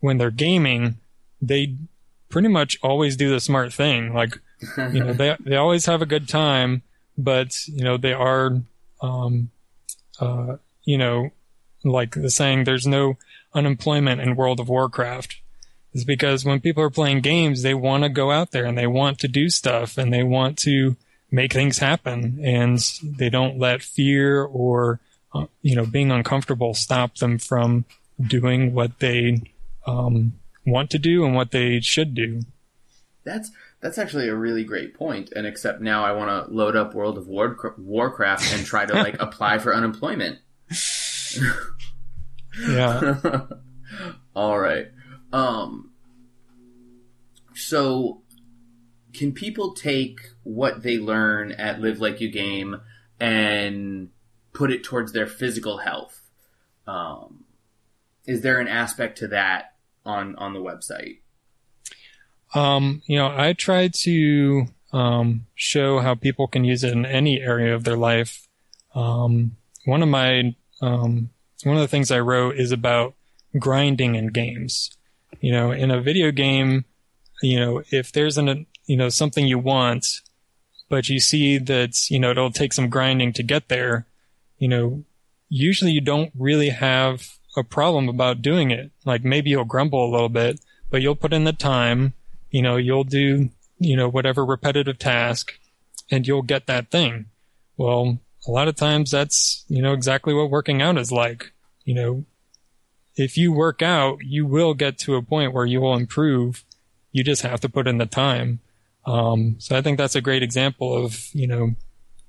[0.00, 0.98] when they're gaming,
[1.42, 1.76] they
[2.28, 4.14] pretty much always do the smart thing.
[4.14, 4.40] Like,
[4.78, 6.82] you know, they, they always have a good time,
[7.18, 8.62] but, you know, they are,
[9.02, 9.50] um,
[10.18, 11.30] uh, you know,
[11.84, 13.18] like the saying, there's no
[13.54, 15.36] unemployment in World of Warcraft
[15.92, 18.86] is because when people are playing games, they want to go out there and they
[18.86, 20.96] want to do stuff and they want to
[21.30, 25.00] make things happen and they don't let fear or,
[25.34, 27.84] uh, you know, being uncomfortable stop them from
[28.20, 29.42] doing what they,
[29.86, 30.32] um,
[30.64, 32.40] want to do and what they should do.
[33.24, 33.50] That's
[33.80, 35.32] that's actually a really great point.
[35.34, 38.94] And except now I want to load up World of War- Warcraft and try to
[38.94, 40.38] like apply for unemployment.
[42.68, 43.46] Yeah.
[44.36, 44.88] All right.
[45.32, 45.90] Um
[47.54, 48.22] so
[49.12, 52.80] can people take what they learn at Live Like You Game
[53.20, 54.08] and
[54.52, 56.30] put it towards their physical health?
[56.86, 57.44] Um
[58.26, 59.71] is there an aspect to that
[60.04, 61.18] on on the website?
[62.54, 67.40] Um, you know, I try to um, show how people can use it in any
[67.40, 68.46] area of their life.
[68.94, 71.30] Um, one of my um,
[71.64, 73.14] one of the things I wrote is about
[73.58, 74.90] grinding in games.
[75.40, 76.84] You know, in a video game,
[77.42, 80.20] you know, if there's an you know something you want,
[80.88, 84.06] but you see that you know it'll take some grinding to get there,
[84.58, 85.04] you know,
[85.48, 88.90] usually you don't really have a problem about doing it.
[89.04, 92.14] Like maybe you'll grumble a little bit, but you'll put in the time
[92.52, 93.48] you know, you'll do,
[93.80, 95.58] you know, whatever repetitive task
[96.10, 97.26] and you'll get that thing.
[97.76, 101.52] Well, a lot of times that's, you know, exactly what working out is like.
[101.84, 102.24] You know,
[103.16, 106.62] if you work out, you will get to a point where you will improve.
[107.10, 108.60] You just have to put in the time.
[109.04, 111.74] Um, so I think that's a great example of, you know,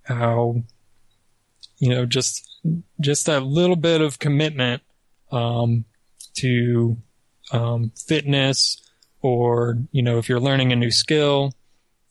[0.04, 0.64] how,
[1.78, 2.50] you know, just,
[3.00, 4.82] just that little bit of commitment,
[5.34, 5.86] um,
[6.36, 6.98] to,
[7.52, 8.82] um, fitness,
[9.22, 11.54] or you know if you're learning a new skill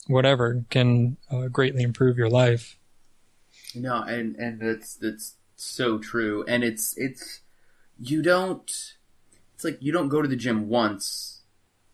[0.08, 2.76] whatever can uh, greatly improve your life
[3.74, 6.44] No, and and that's that's so true.
[6.48, 7.40] And it's it's
[7.98, 8.70] you don't
[9.54, 11.40] it's like you don't go to the gym once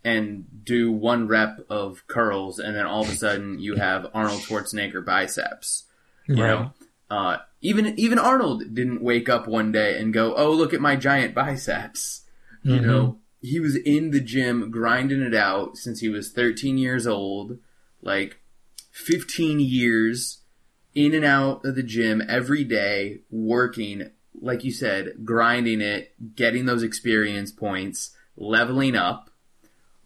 [0.05, 4.41] and do one rep of curls and then all of a sudden you have Arnold
[4.41, 5.85] Schwarzenegger biceps.
[6.27, 6.73] You know?
[7.11, 10.97] Uh even even Arnold didn't wake up one day and go, "Oh, look at my
[10.97, 12.23] giant biceps."
[12.63, 12.83] You Mhm.
[12.83, 17.59] know, he was in the gym grinding it out since he was 13 years old,
[18.03, 18.41] like
[18.91, 20.39] 15 years
[20.95, 26.67] in and out of the gym every day, working, like you said, grinding it, getting
[26.67, 29.31] those experience points, leveling up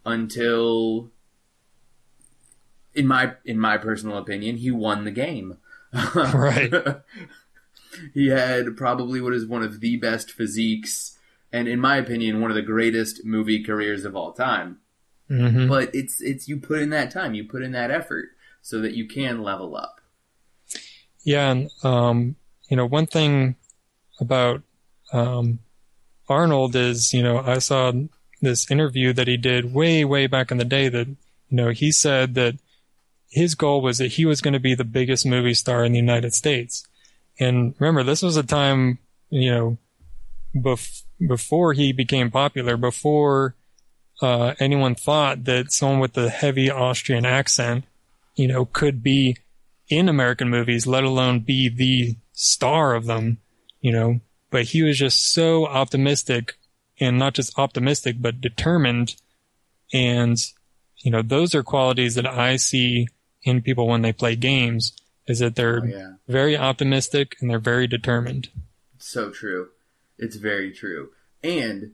[0.05, 1.11] until
[2.93, 5.57] in my in my personal opinion, he won the game.
[6.15, 6.73] Right.
[8.13, 11.17] he had probably what is one of the best physiques
[11.51, 14.79] and in my opinion one of the greatest movie careers of all time.
[15.27, 18.29] hmm but it's it's you put in that time, you put in that effort
[18.61, 20.01] so that you can level up.
[21.23, 22.35] Yeah, and um,
[22.69, 23.55] you know, one thing
[24.19, 24.61] about
[25.11, 25.59] um,
[26.27, 27.91] Arnold is, you know, I saw
[28.41, 31.17] this interview that he did way, way back in the day that, you
[31.49, 32.55] know, he said that
[33.29, 35.99] his goal was that he was going to be the biggest movie star in the
[35.99, 36.87] United States.
[37.43, 39.77] And remember, this was a time, you know,
[40.55, 43.55] bef- before he became popular, before
[44.21, 47.83] uh, anyone thought that someone with a heavy Austrian accent,
[48.35, 49.37] you know, could be
[49.89, 53.39] in American movies, let alone be the star of them,
[53.81, 54.21] you know.
[54.49, 56.55] But he was just so optimistic
[56.99, 59.15] and not just optimistic, but determined.
[59.91, 60.37] And,
[60.99, 63.07] you know, those are qualities that I see
[63.41, 64.93] in people when they play games
[65.27, 66.13] is that they're Oh, yeah.
[66.27, 68.49] very optimistic and they're very determined.
[68.97, 69.69] So true.
[70.17, 71.09] It's very true.
[71.43, 71.93] And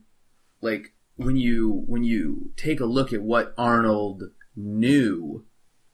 [0.60, 4.24] like when you when you take a look at what Arnold
[4.56, 5.44] knew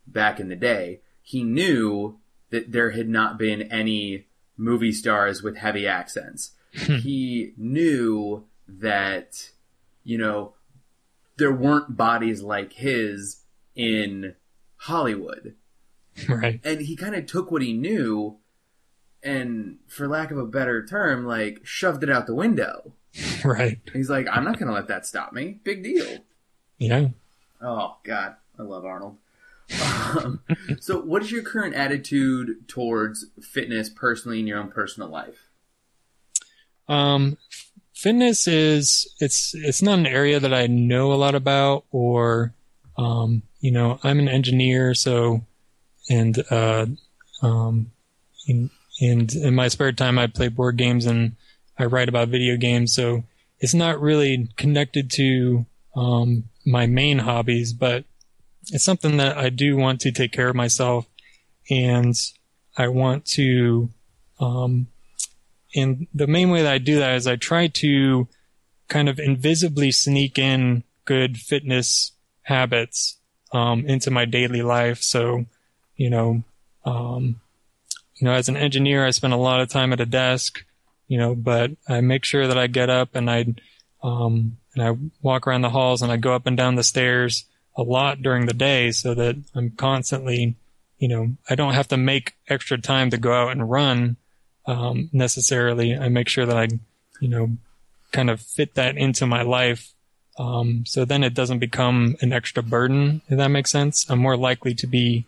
[0.07, 2.19] back in the day, he knew
[2.51, 4.27] that there had not been any
[4.57, 6.53] movie stars with heavy accents.
[6.73, 9.51] he knew that
[10.05, 10.55] you know
[11.39, 13.43] there weren't bodies like his
[13.75, 14.35] in
[14.77, 15.55] Hollywood
[16.29, 16.61] right.
[16.65, 18.37] and he kind of took what he knew
[19.23, 22.93] and for lack of a better term like shoved it out the window
[23.45, 23.79] Right.
[23.93, 26.19] he's like i'm not gonna let that stop me big deal
[26.79, 27.09] Yeah.
[27.63, 29.17] oh god i love arnold
[29.83, 30.41] um,
[30.81, 35.49] so what is your current attitude towards fitness personally in your own personal life
[36.89, 37.37] Um,
[37.95, 42.55] fitness is it's it's not an area that I know a lot about, or
[42.97, 45.41] um, you know, I'm an engineer, so
[46.09, 46.87] and uh,
[47.43, 47.91] um,
[48.47, 51.37] in, and in my spare time, I play board games and
[51.79, 53.25] I write about video games, so
[53.59, 58.05] it's not really connected to um, my main hobbies, but
[58.69, 61.07] it's something that I do want to take care of myself,
[61.71, 62.15] and
[62.77, 63.91] I want to
[64.39, 64.89] um,
[65.77, 68.29] and the main way that I do that is I try to
[68.89, 73.19] kind of invisibly sneak in good fitness habits
[73.53, 75.03] um, into my daily life.
[75.03, 75.47] So,
[75.97, 76.43] you know,
[76.85, 77.41] um,
[78.17, 80.65] you know, as an engineer, I spend a lot of time at a desk,
[81.09, 83.55] you know, but I make sure that I get up and I
[84.03, 87.45] um, and I walk around the halls and I go up and down the stairs
[87.77, 90.57] a lot during the day so that I'm constantly,
[90.99, 94.17] you know, I don't have to make extra time to go out and run
[94.67, 95.97] um, necessarily.
[95.97, 96.69] I make sure that I,
[97.21, 97.57] you know,
[98.13, 99.93] kind of fit that into my life.
[100.39, 104.09] Um, so then it doesn't become an extra burden, if that makes sense.
[104.09, 105.27] I'm more likely to be,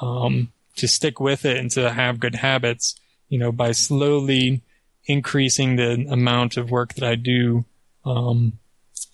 [0.00, 2.94] um, to stick with it and to have good habits,
[3.28, 4.62] you know, by slowly
[5.06, 7.64] increasing the amount of work that I do,
[8.04, 8.58] um,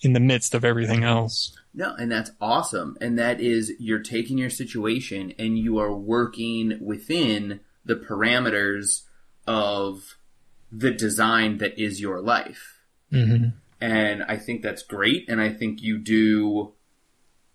[0.01, 1.57] in the midst of everything else.
[1.73, 2.97] No, and that's awesome.
[3.01, 9.03] And that is you're taking your situation and you are working within the parameters
[9.45, 10.17] of
[10.71, 12.81] the design that is your life.
[13.11, 13.47] hmm
[13.81, 15.25] And I think that's great.
[15.27, 16.73] And I think you do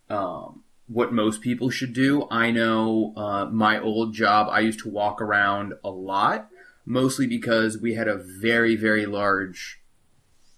[0.09, 2.27] um, what most people should do.
[2.31, 6.51] I know uh, my old job, I used to walk around a lot,
[6.85, 9.81] mostly because we had a very, very large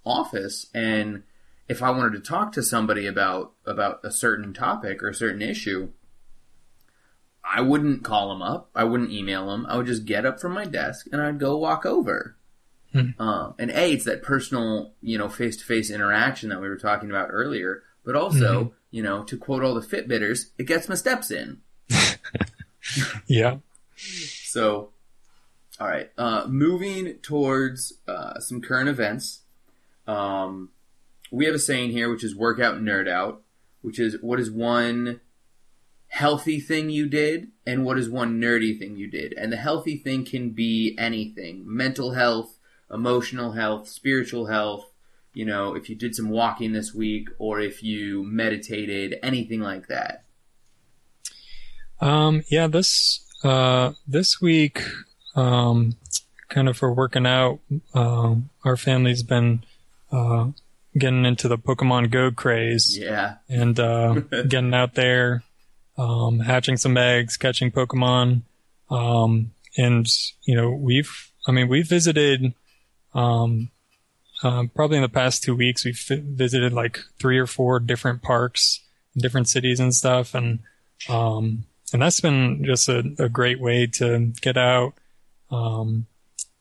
[0.07, 0.71] office.
[0.75, 1.25] And
[1.69, 5.43] if I wanted to talk to somebody about about a certain topic or a certain
[5.43, 5.91] issue,
[7.45, 8.71] I wouldn't call them up.
[8.75, 9.67] I wouldn't email them.
[9.67, 12.37] I would just get up from my desk and I'd go walk over.
[12.93, 13.11] Hmm.
[13.19, 16.79] Uh, and a, it's that personal, you know, face to face interaction that we were
[16.79, 17.83] talking about earlier.
[18.05, 21.61] But also, you know, to quote all the Fitbitters, it gets my steps in.
[23.27, 23.59] Yeah.
[23.97, 24.91] So,
[25.81, 29.41] all right, uh, moving towards uh, some current events.
[30.07, 30.71] Um,
[31.31, 33.43] we have a saying here, which is "work out, nerd out,"
[33.81, 35.21] which is what is one
[36.09, 39.33] healthy thing you did, and what is one nerdy thing you did.
[39.35, 42.59] And the healthy thing can be anything: mental health,
[42.91, 44.92] emotional health, spiritual health.
[45.35, 49.89] You know, if you did some walking this week, or if you meditated, anything like
[49.89, 50.25] that.
[52.01, 54.83] Um, yeah, this uh, this week,
[55.35, 55.97] um,
[56.49, 57.61] kind of for working out,
[57.95, 59.65] um, our family's been
[60.11, 60.49] uh,
[60.99, 64.15] getting into the Pokemon Go craze Yeah, and uh,
[64.49, 65.45] getting out there,
[65.97, 68.43] um, hatching some eggs, catching Pokemon,
[68.91, 70.07] um, and
[70.45, 72.53] you know we've, I mean, we've visited.
[73.15, 73.71] Um,
[74.43, 78.81] um, probably in the past two weeks, we've visited like three or four different parks,
[79.17, 80.61] different cities and stuff, and
[81.09, 84.95] um, and that's been just a, a great way to get out
[85.51, 86.07] um,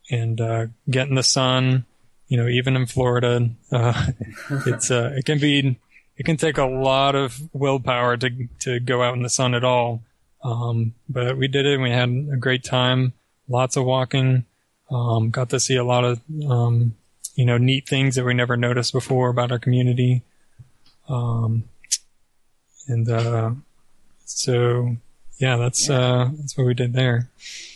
[0.10, 1.86] and uh, get in the sun.
[2.28, 4.08] You know, even in Florida, uh,
[4.66, 5.80] it's uh, it can be
[6.18, 9.64] it can take a lot of willpower to to go out in the sun at
[9.64, 10.04] all.
[10.44, 11.74] Um, but we did it.
[11.74, 13.14] and We had a great time.
[13.48, 14.46] Lots of walking.
[14.90, 16.20] Um, got to see a lot of
[17.36, 20.24] you know neat things that we never noticed before about our community.
[21.10, 21.66] Um,
[22.88, 23.52] and uh,
[24.26, 24.96] so
[25.38, 27.30] yeah, that's uh, that's what we did there.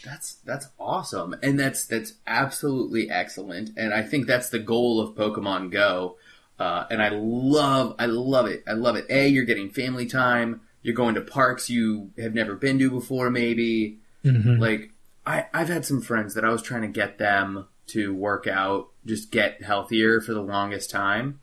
[0.03, 3.71] That's that's awesome, and that's that's absolutely excellent.
[3.75, 6.17] And I think that's the goal of Pokemon Go.
[6.57, 8.63] Uh, and I love, I love it.
[8.65, 9.05] I love it.
[9.09, 10.61] A, you're getting family time.
[10.83, 13.97] You're going to parks you have never been to before, maybe.
[14.23, 14.59] Mhm.
[14.59, 14.91] Like,
[15.25, 18.89] I, I've had some friends that I was trying to get them to work out,
[19.05, 21.39] just get healthier for the longest time.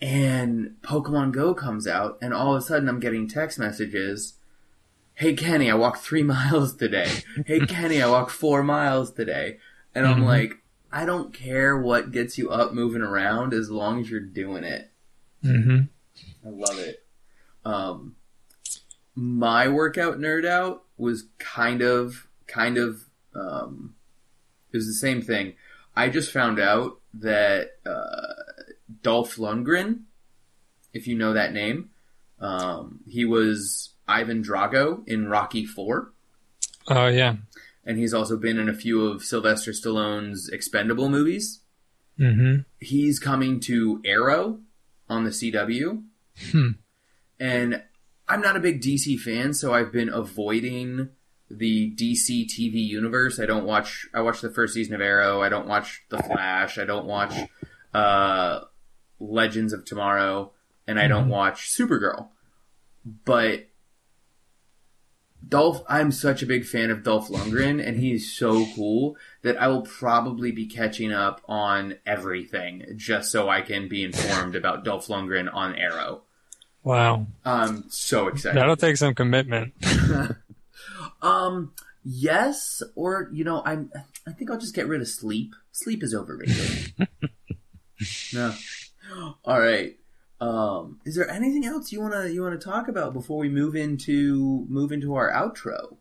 [0.00, 4.34] And Pokemon Go comes out, and all of a sudden I'm getting text messages.
[5.14, 7.10] Hey Kenny, I walked three miles today.
[7.46, 9.58] Hey Kenny, I walked four miles today.
[9.94, 10.26] And I'm Mhm.
[10.26, 10.54] like,
[10.90, 14.90] I don't care what gets you up moving around as long as you're doing it.
[15.44, 15.88] Mhm.
[16.44, 17.06] I love it.
[17.64, 18.16] Um,
[19.14, 23.04] my workout nerd out was kind of, kind of,
[23.36, 23.94] um,
[24.74, 25.54] it was the same thing.
[25.96, 28.34] I just found out that uh,
[29.02, 30.00] Dolph Lundgren,
[30.92, 31.90] if you know that name,
[32.40, 36.12] um, he was Ivan Drago in Rocky Four,
[36.88, 37.36] Oh yeah.
[37.86, 41.60] and he's also been in a few of Sylvester Stallone's expendable movies.
[42.18, 44.60] hmm he's coming to Arrow
[45.08, 46.02] on the CW.
[46.50, 46.68] Hmm.
[47.40, 47.82] And
[48.28, 51.10] I'm not a big DC fan, so I've been avoiding
[51.58, 53.40] the DC TV universe.
[53.40, 56.78] I don't watch I watch the first season of Arrow, I don't watch The Flash,
[56.78, 57.34] I don't watch
[57.92, 58.60] uh
[59.20, 60.52] Legends of Tomorrow,
[60.86, 62.28] and I don't watch Supergirl.
[63.24, 63.68] But
[65.46, 69.68] Dolph, I'm such a big fan of Dolph Lundgren, and he's so cool that I
[69.68, 75.08] will probably be catching up on everything just so I can be informed about Dolph
[75.08, 76.22] Lundgren on Arrow.
[76.82, 77.26] Wow.
[77.44, 78.58] I'm so excited.
[78.58, 79.72] That'll take some commitment.
[81.24, 81.72] Um,
[82.04, 83.90] yes, or you know, I'm.
[84.26, 85.54] I think I'll just get rid of sleep.
[85.72, 86.92] Sleep is overrated.
[88.32, 88.54] no.
[89.44, 89.96] All right.
[90.40, 94.66] Um, is there anything else you wanna you wanna talk about before we move into
[94.68, 95.96] move into our outro?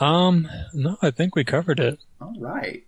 [0.00, 2.04] Um, no, I think we covered it.
[2.20, 2.84] All right.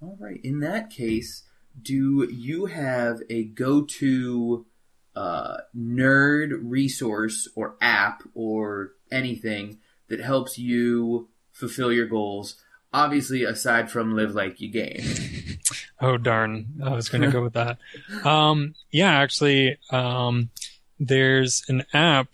[0.00, 0.40] All right.
[0.42, 1.44] In that case,
[1.80, 4.66] do you have a go-to
[5.14, 9.78] uh, nerd resource or app or anything
[10.08, 12.56] that helps you fulfill your goals?
[12.92, 15.00] Obviously, aside from live like you game.
[15.98, 17.78] Oh darn, I was going to go with that.
[18.26, 20.50] Um, yeah, actually, um,
[20.98, 22.28] there's an app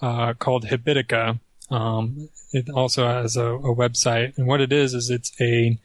[0.00, 1.38] uh, called Habitica.
[1.70, 5.78] Um, it also has a, a website, and what it is is it's a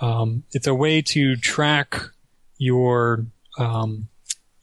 [0.00, 2.00] um, it's a way to track
[2.58, 3.26] your
[3.58, 4.08] um,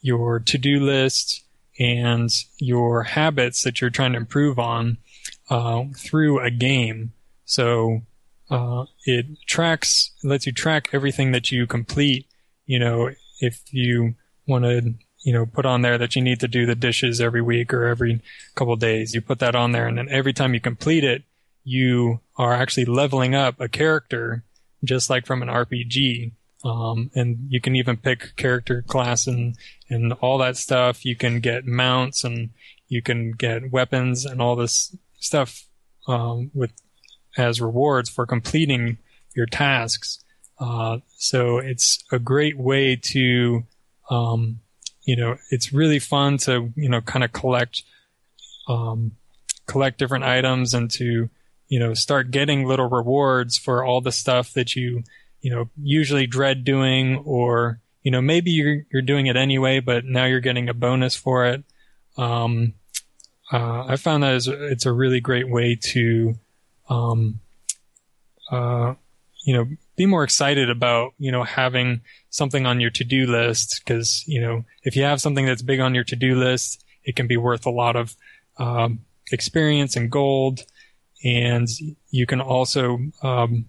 [0.02, 1.44] your to do list
[1.80, 4.98] and your habits that you're trying to improve on
[5.54, 7.14] uh, through a game.
[7.46, 8.02] So
[8.50, 12.26] uh, it tracks, lets you track everything that you complete.
[12.66, 14.16] You know, if you
[14.48, 17.42] want to, you know, put on there that you need to do the dishes every
[17.42, 18.22] week or every
[18.56, 21.24] couple days, you put that on there, and then every time you complete it,
[21.64, 24.44] you are actually leveling up a character,
[24.84, 26.32] just like from an RPG.
[26.66, 29.56] Um, and you can even pick character class and
[29.88, 31.06] and all that stuff.
[31.06, 32.50] You can get mounts and
[32.88, 35.66] you can get weapons and all this stuff
[36.08, 36.72] um, with
[37.38, 38.98] as rewards for completing
[39.36, 40.24] your tasks.
[40.60, 43.64] Uh, so it's a great way to,
[44.10, 44.60] um,
[45.04, 47.84] you know, it's really fun to, you know, kind of collect,
[48.68, 49.14] um,
[49.66, 51.30] collect different items and to,
[51.68, 55.04] you know, start getting little rewards for all the stuff that you,
[55.42, 60.06] you know, usually dread doing or, you know, maybe you're, you're doing it anyway, but
[60.06, 61.64] now you're getting a bonus for it.
[62.18, 62.74] Um,
[63.54, 66.34] uh, I found that it's a really great way to,
[66.90, 67.40] um,
[68.52, 68.96] uh,
[69.46, 72.02] you know, be more excited about, you know, having
[72.32, 73.86] something on your to-do list.
[73.86, 77.28] Cause, you know, if you have something that's big on your to-do list, it can
[77.28, 78.16] be worth a lot of,
[78.58, 79.02] um,
[79.32, 80.62] experience and gold.
[81.24, 81.68] And
[82.10, 83.66] you can also, um,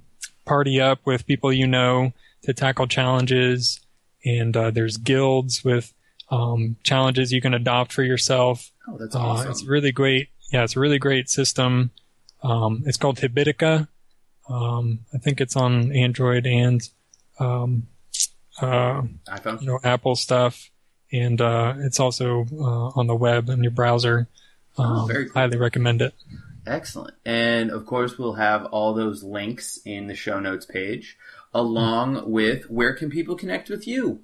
[0.47, 2.13] party up with people you know
[2.45, 3.81] to tackle challenges.
[4.25, 5.93] And, uh, there's guilds with,
[6.31, 8.71] um, challenges you can adopt for yourself.
[8.89, 9.51] Oh, that's Uh, awesome.
[9.51, 10.29] it's really great.
[10.53, 11.91] Yeah, it's a really great system.
[12.43, 13.89] Um, it's called Habitica.
[14.49, 16.83] Um, I think it's on Android and,
[17.39, 17.89] um,
[18.61, 19.61] uh, iPhone.
[19.61, 20.71] you know, Apple stuff.
[21.13, 24.29] And, uh, it's also, uh, on the web in your browser.
[24.77, 25.35] Um, Oh, very cool.
[25.41, 26.15] highly recommend it.
[26.67, 27.15] Excellent.
[27.25, 31.17] And of course, we'll have all those links in the show notes page,
[31.53, 34.21] along with where can people connect with you?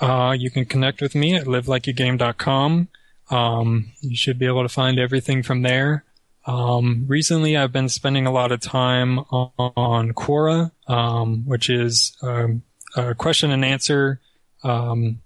[0.00, 2.88] Uh, you can connect with me at livelikeyougame.com.
[3.30, 6.04] Um, you should be able to find everything from there.
[6.46, 12.16] Um, recently, I've been spending a lot of time on, on Quora, um, which is
[12.22, 12.62] um,
[12.96, 14.20] a question and answer
[14.62, 15.20] um,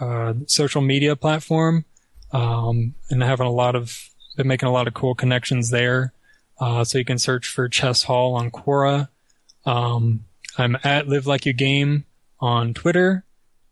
[0.00, 1.84] uh, social media platform,
[2.32, 6.12] um, and having a lot of been making a lot of cool connections there.
[6.58, 9.08] Uh, so you can search for Ches Hall on Quora.
[9.64, 10.24] Um,
[10.58, 12.04] I'm at Live Like You Game
[12.38, 13.24] on Twitter.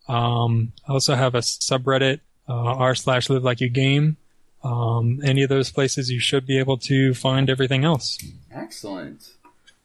[0.08, 4.16] Um, I also have a subreddit uh, r slash Live Like You Game.
[4.64, 8.18] Um, any of those places, you should be able to find everything else.
[8.50, 9.34] Excellent.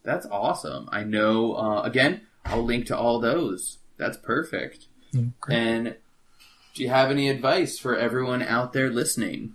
[0.04, 0.90] That's awesome.
[0.92, 1.54] I know.
[1.56, 3.78] Uh, again, I'll link to all those.
[3.98, 4.88] That's perfect.
[5.14, 5.34] Mm.
[5.50, 5.96] And
[6.74, 9.54] do you have any advice for everyone out there listening?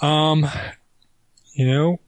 [0.00, 0.48] Um,
[1.54, 2.00] you know,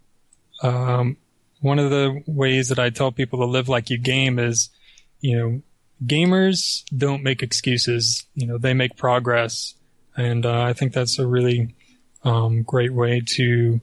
[0.62, 1.16] um,
[1.60, 4.70] one of the ways that I tell people to live like you game is,
[5.20, 5.62] you know,
[6.06, 8.24] gamers don't make excuses.
[8.34, 9.74] You know, they make progress,
[10.16, 11.74] and uh, I think that's a really
[12.22, 13.80] um, great way to,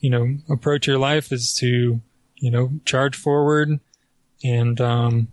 [0.00, 2.00] you know, approach your life is to,
[2.36, 3.80] you know, charge forward,
[4.42, 5.28] and um,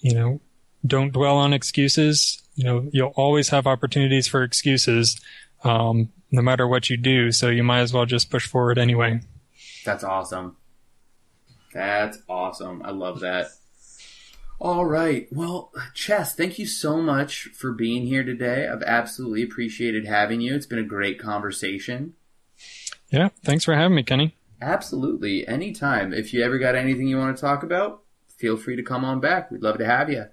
[0.00, 0.40] you know,
[0.86, 2.42] don't dwell on excuses.
[2.54, 5.20] You know, you'll always have opportunities for excuses.
[5.64, 9.20] Um, no matter what you do, so you might as well just push forward anyway.
[9.84, 10.56] That's awesome.
[11.72, 12.82] That's awesome.
[12.84, 13.46] I love that.
[14.64, 15.28] All right.
[15.30, 18.66] Well, Ches, thank you so much for being here today.
[18.66, 20.54] I've absolutely appreciated having you.
[20.54, 22.14] It's been a great conversation.
[23.10, 24.34] Yeah, thanks for having me, Kenny.
[24.62, 25.46] Absolutely.
[25.46, 26.14] Anytime.
[26.14, 28.04] If you ever got anything you want to talk about,
[28.38, 29.50] feel free to come on back.
[29.50, 30.28] We'd love to have you.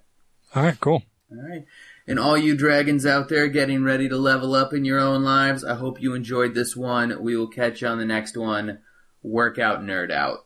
[0.56, 1.04] All right, cool.
[1.30, 1.66] All right.
[2.08, 5.66] And all you dragons out there getting ready to level up in your own lives,
[5.66, 7.22] I hope you enjoyed this one.
[7.22, 8.80] We will catch you on the next one.
[9.24, 10.46] Workout nerd out.